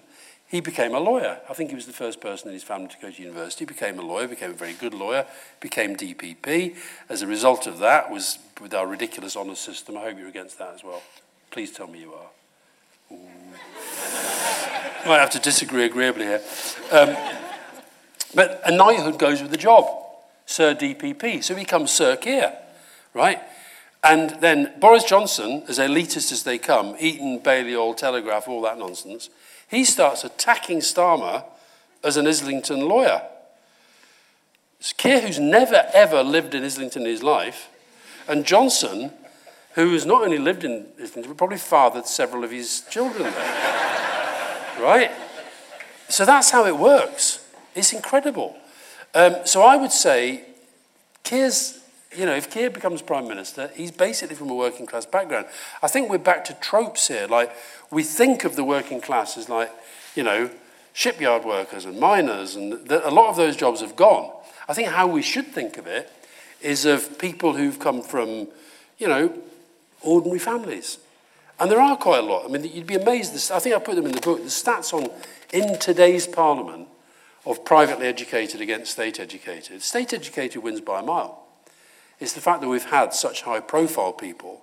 [0.51, 1.39] He became a lawyer.
[1.49, 3.63] I think he was the first person in his family to go to university.
[3.63, 5.25] Became a lawyer, became a very good lawyer,
[5.61, 6.75] became DPP.
[7.07, 9.97] As a result of that, was with our ridiculous honours system.
[9.97, 11.01] I hope you're against that as well.
[11.51, 12.29] Please tell me you are.
[15.07, 16.41] Might have to disagree agreeably here.
[16.91, 17.15] Um,
[18.35, 19.85] but a knighthood goes with the job,
[20.45, 21.45] Sir DPP.
[21.45, 22.57] So he becomes Sir Keir,
[23.13, 23.39] right?
[24.03, 29.29] And then Boris Johnson, as elitist as they come, Eton, Balliol, Telegraph, all that nonsense,
[29.71, 31.45] he starts attacking Starmer
[32.03, 33.21] as an Islington lawyer.
[34.79, 37.69] It's Keir, who's never ever lived in Islington in his life,
[38.27, 39.11] and Johnson,
[39.75, 44.75] who has not only lived in Islington, but probably fathered several of his children there.
[44.81, 45.11] right?
[46.09, 47.47] So that's how it works.
[47.73, 48.57] It's incredible.
[49.15, 50.43] Um, so I would say
[51.23, 51.80] Keir's
[52.15, 55.45] you know, if Keir becomes Prime Minister, he's basically from a working class background.
[55.81, 57.27] I think we're back to tropes here.
[57.27, 57.55] Like,
[57.89, 59.71] we think of the working class as like,
[60.15, 60.49] you know,
[60.93, 64.31] shipyard workers and miners, and the, a lot of those jobs have gone.
[64.67, 66.11] I think how we should think of it
[66.61, 68.47] is of people who've come from,
[68.97, 69.33] you know,
[70.01, 70.97] ordinary families.
[71.59, 72.45] And there are quite a lot.
[72.45, 73.51] I mean, you'd be amazed.
[73.51, 74.39] I think I put them in the book.
[74.39, 75.09] The stats on,
[75.53, 76.87] in today's parliament,
[77.45, 79.81] of privately educated against state educated.
[79.81, 81.40] State educated wins by a mile.
[82.21, 84.61] It's the fact that we've had such high profile people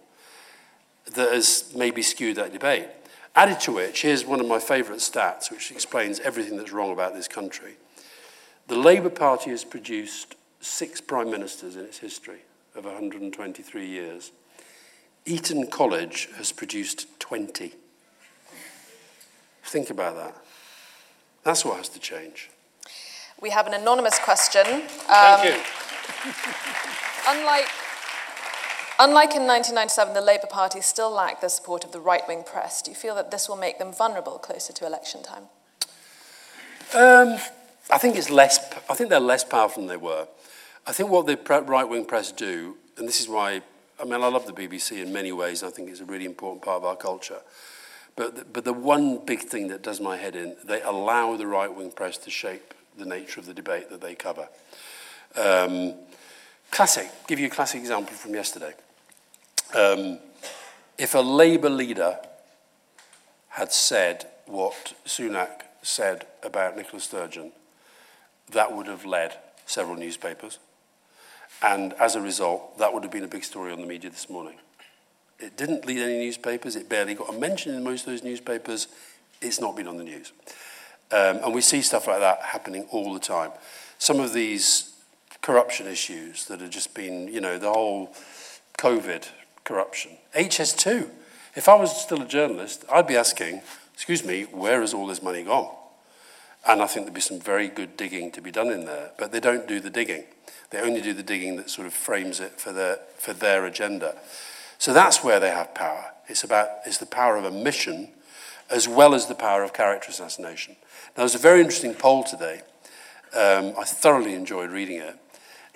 [1.14, 2.86] that has maybe skewed that debate.
[3.34, 7.14] Added to which, here's one of my favourite stats, which explains everything that's wrong about
[7.14, 7.74] this country.
[8.68, 12.42] The Labour Party has produced six prime ministers in its history
[12.76, 14.30] of 123 years.
[15.26, 17.74] Eton College has produced 20.
[19.64, 20.36] Think about that.
[21.42, 22.50] That's what has to change.
[23.40, 24.64] We have an anonymous question.
[24.64, 26.94] Um, Thank you.
[27.30, 27.68] Unlike,
[28.98, 32.80] unlike in 1997, the Labour Party still lacked the support of the right wing press.
[32.80, 35.42] Do you feel that this will make them vulnerable closer to election time?
[36.94, 37.38] Um,
[37.90, 38.58] I think it's less.
[38.88, 40.26] I think they're less powerful than they were.
[40.86, 43.60] I think what the right wing press do, and this is why
[44.00, 45.62] I mean I love the BBC in many ways.
[45.62, 47.40] I think it's a really important part of our culture.
[48.16, 51.46] But the, but the one big thing that does my head in, they allow the
[51.46, 54.48] right wing press to shape the nature of the debate that they cover.
[55.36, 55.94] Um,
[56.70, 58.74] Classic, give you a classic example from yesterday.
[59.74, 60.18] Um,
[60.96, 62.18] if a Labour leader
[63.50, 67.52] had said what Sunak said about Nicola Sturgeon,
[68.50, 70.58] that would have led several newspapers.
[71.62, 74.30] And as a result, that would have been a big story on the media this
[74.30, 74.54] morning.
[75.38, 76.76] It didn't lead any newspapers.
[76.76, 78.88] It barely got a mention in most of those newspapers.
[79.40, 80.32] It's not been on the news.
[81.10, 83.52] Um, and we see stuff like that happening all the time.
[83.98, 84.94] Some of these
[85.42, 88.14] corruption issues that have just been, you know, the whole
[88.78, 89.28] COVID
[89.64, 90.12] corruption.
[90.36, 91.10] HS2.
[91.54, 93.62] If I was still a journalist, I'd be asking,
[93.94, 95.74] excuse me, where has all this money gone?
[96.66, 99.32] And I think there'd be some very good digging to be done in there, but
[99.32, 100.24] they don't do the digging.
[100.70, 104.16] They only do the digging that sort of frames it for their, for their agenda.
[104.78, 106.12] So that's where they have power.
[106.28, 108.08] It's about it's the power of a mission
[108.70, 110.76] as well as the power of character assassination.
[111.16, 112.60] Now, there's a very interesting poll today.
[113.34, 115.16] Um, I thoroughly enjoyed reading it.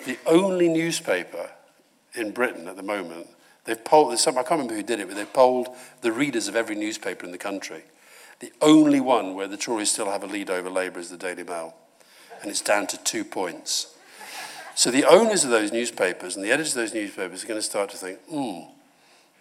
[0.05, 1.49] The only newspaper
[2.13, 3.27] in Britain at the moment,
[3.65, 5.69] they've polled, there's some, I can't remember who did it, but they've polled
[6.01, 7.83] the readers of every newspaper in the country.
[8.39, 11.43] The only one where the Tories still have a lead over Labour is the Daily
[11.43, 11.75] Mail,
[12.41, 13.95] and it's down to two points.
[14.75, 17.65] So the owners of those newspapers and the editors of those newspapers are going to
[17.65, 18.61] start to think, hmm,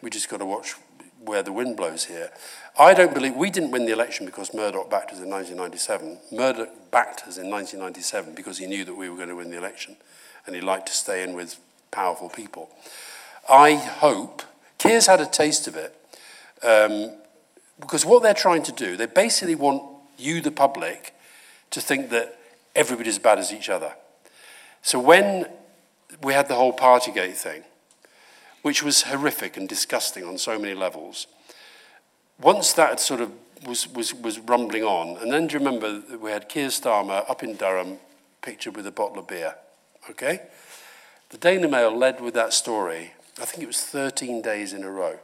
[0.00, 0.76] we just got to watch
[1.24, 2.30] where the wind blows here.
[2.78, 6.18] I don't believe we didn't win the election because Murdoch backed us in 1997.
[6.30, 9.58] Murdoch backed us in 1997 because he knew that we were going to win the
[9.58, 9.96] election
[10.46, 11.58] and he liked to stay in with
[11.90, 12.70] powerful people.
[13.48, 14.42] I hope,
[14.78, 15.94] Keir's had a taste of it,
[16.62, 17.12] um,
[17.80, 19.82] because what they're trying to do, they basically want
[20.18, 21.14] you, the public,
[21.70, 22.38] to think that
[22.76, 23.92] everybody's as bad as each other.
[24.82, 25.46] So when
[26.22, 27.64] we had the whole Partygate thing,
[28.62, 31.26] which was horrific and disgusting on so many levels,
[32.40, 33.32] once that sort of
[33.66, 37.42] was, was, was rumbling on, and then do you remember we had Keir Starmer up
[37.42, 37.98] in Durham,
[38.40, 39.54] pictured with a bottle of beer,
[40.10, 40.42] okay?
[41.30, 44.90] The Daily Mail led with that story, I think it was 13 days in a
[44.90, 45.18] row.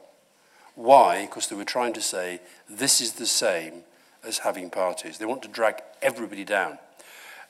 [0.74, 1.26] Why?
[1.26, 3.82] Because they were trying to say this is the same
[4.24, 5.18] as having parties.
[5.18, 6.78] They want to drag everybody down.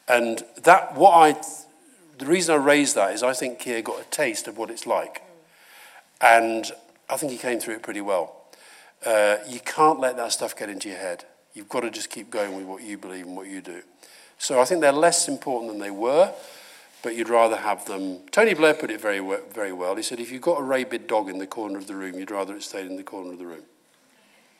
[0.09, 1.41] And that, what I,
[2.19, 4.87] the reason I raised that is I think Keir got a taste of what it's
[4.87, 5.23] like.
[6.21, 6.71] And
[7.09, 8.35] I think he came through it pretty well.
[9.05, 11.25] Uh, you can't let that stuff get into your head.
[11.55, 13.83] You've got to just keep going with what you believe and what you do.
[14.39, 16.33] So I think they're less important than they were,
[17.03, 18.19] but you'd rather have them.
[18.31, 19.21] Tony Blair put it very,
[19.53, 19.97] very well.
[19.97, 22.31] He said, if you've got a rabid dog in the corner of the room, you'd
[22.31, 23.63] rather it stayed in the corner of the room.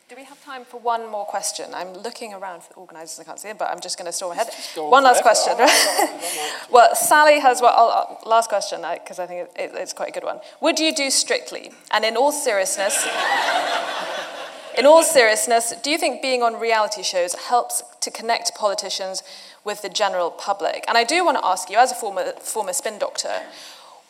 [0.09, 1.67] Do we have time for one more question?
[1.71, 4.11] I'm looking around for the organisers, I can't see it, but I'm just going to
[4.11, 4.47] store my head.
[4.75, 5.53] One last question.
[6.71, 10.11] well, Sally has, well, I'll, last question, because I think it, it, it's quite a
[10.11, 10.39] good one.
[10.61, 13.05] Would you do strictly, and in all seriousness,
[14.79, 19.21] in all seriousness, do you think being on reality shows helps to connect politicians
[19.63, 20.85] with the general public?
[20.87, 23.41] And I do want to ask you, as a former, former spin doctor,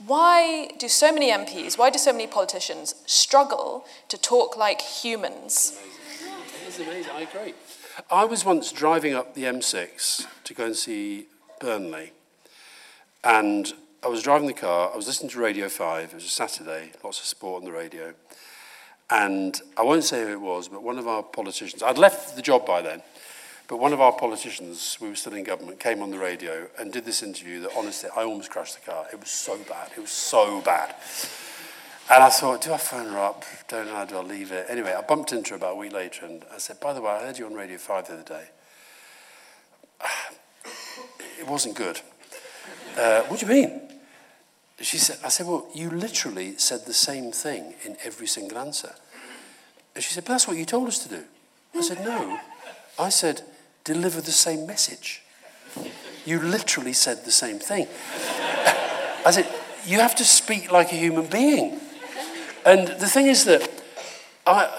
[0.06, 5.78] why do so many MPs, why do so many politicians struggle to talk like humans?
[6.64, 7.54] It is amazing, I agree.
[8.10, 11.28] I was once driving up the M6 to go and see
[11.60, 12.14] Burnley,
[13.26, 16.30] and I was driving the car, I was listening to Radio 5, it was a
[16.30, 18.14] Saturday, lots of sport on the radio,
[19.10, 22.42] and I won't say who it was, but one of our politicians, I'd left the
[22.42, 23.02] job by then,
[23.70, 26.92] but one of our politicians, we were still in government, came on the radio and
[26.92, 29.06] did this interview that honestly, I almost crashed the car.
[29.14, 29.92] It was so bad.
[29.96, 30.96] It was so bad.
[32.12, 33.46] And I thought, do I phone her up?
[33.68, 34.66] Don't know, do I leave it?
[34.70, 37.12] Anyway, I bumped into her about a week later and I said, by the way,
[37.12, 38.46] I heard you on Radio 5 the other day.
[41.40, 42.02] It wasn't good.
[42.98, 43.82] Uh, what do you mean?
[44.82, 48.94] She said, I said, well, you literally said the same thing in every single answer.
[49.96, 51.24] And she said, but that's what you told us to do.
[51.74, 52.38] I said, no.
[53.00, 53.42] I said,
[53.84, 55.22] deliver the same message.
[56.26, 57.88] You literally said the same thing.
[59.26, 59.48] I said,
[59.86, 61.80] you have to speak like a human being.
[62.66, 63.70] And the thing is that
[64.46, 64.78] I,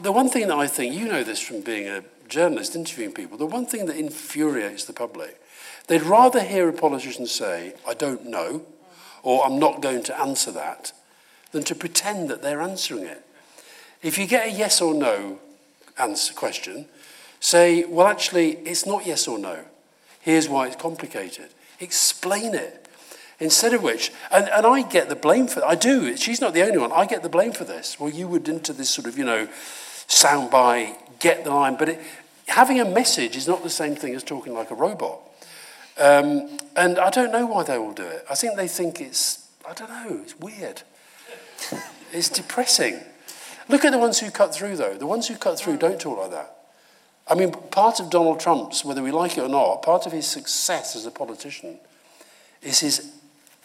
[0.00, 3.36] the one thing that I think, you know this from being a journalist interviewing people,
[3.36, 5.40] the one thing that infuriates the public,
[5.88, 8.64] they'd rather hear a politician say, I don't know,
[9.22, 10.92] or I'm not going to answer that,
[11.52, 13.24] than to pretend that they're answering it.
[14.02, 15.38] If you get a yes or no
[15.98, 16.86] answer question,
[17.40, 19.64] Say, well, actually, it's not yes or no.
[20.20, 21.48] Here's why it's complicated.
[21.80, 22.86] Explain it.
[23.40, 26.14] Instead of which, and, and I get the blame for I do.
[26.18, 26.92] She's not the only one.
[26.92, 27.98] I get the blame for this.
[27.98, 29.48] Well, you would into this sort of, you know,
[30.06, 31.76] sound by, get the line.
[31.76, 32.00] But it,
[32.48, 35.20] having a message is not the same thing as talking like a robot.
[35.98, 38.26] Um, and I don't know why they all do it.
[38.28, 40.82] I think they think it's, I don't know, it's weird.
[42.12, 43.00] it's depressing.
[43.70, 44.98] Look at the ones who cut through, though.
[44.98, 46.59] The ones who cut through don't talk like that.
[47.28, 50.26] I mean, part of Donald Trump's, whether we like it or not, part of his
[50.26, 51.78] success as a politician
[52.62, 53.12] is his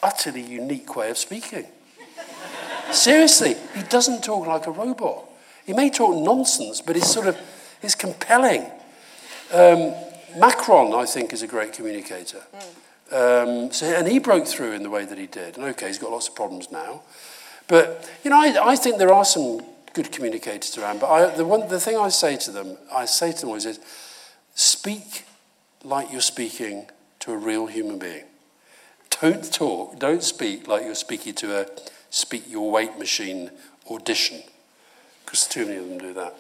[0.04, 1.66] utterly unique way of speaking.
[2.92, 5.26] Seriously, he doesn't talk like a robot.
[5.66, 7.38] He may talk nonsense, but he's sort of,
[7.82, 8.70] he's compelling.
[9.52, 9.94] Um,
[10.38, 12.44] Macron, I think, is a great communicator.
[13.12, 15.58] Um, so, and he broke through in the way that he did.
[15.58, 17.02] And okay, he's got lots of problems now.
[17.68, 19.62] But, you know, I, I think there are some
[19.96, 21.00] good communicators around.
[21.00, 23.66] But I, the, one, the thing I say to them, I say to them always
[23.66, 23.80] is,
[24.54, 25.26] speak
[25.84, 26.88] like you're speaking
[27.22, 28.26] to a real human being.
[29.22, 31.66] Don't talk, don't speak like you're speaking to a
[32.10, 33.50] speak your weight machine
[33.90, 34.42] audition,
[35.26, 36.36] because too many of them do that.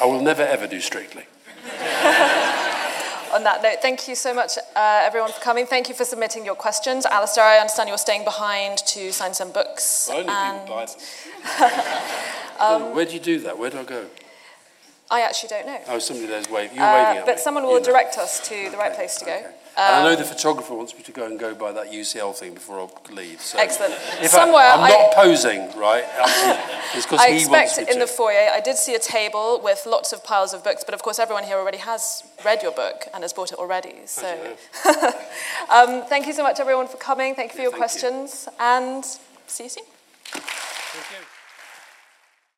[0.00, 1.24] I will never ever do strictly.
[3.32, 5.64] On that note, thank you so much, uh, everyone, for coming.
[5.64, 7.06] Thank you for submitting your questions.
[7.06, 10.10] Alastair, I understand you're staying behind to sign some books.
[10.10, 12.26] Only and buy them.
[12.94, 13.58] Where do you do that?
[13.58, 14.06] Where do I go?
[15.12, 15.80] I actually don't know.
[15.88, 16.76] Oh, somebody there's waving.
[16.76, 17.42] You're Uh, waving at but me.
[17.42, 17.84] someone You will know.
[17.84, 19.32] direct us to the right place to go.
[19.32, 19.46] Okay.
[19.76, 22.54] and I know the photographer wants me to go and go by that UCL thing
[22.54, 23.40] before I leave.
[23.40, 23.94] So Excellent.
[24.22, 26.04] If Somewhere I, I'm I- not posing, right?
[26.94, 29.60] It's because I he wants expect me in the foyer, I did see a table
[29.62, 32.72] with lots of piles of books, but of course everyone here already has read your
[32.72, 33.96] book and has bought it already.
[34.06, 34.28] So
[35.70, 37.34] um, thank you so much everyone for coming.
[37.34, 38.00] Thank you for your thank you.
[38.00, 39.04] questions and
[39.48, 39.84] see you soon.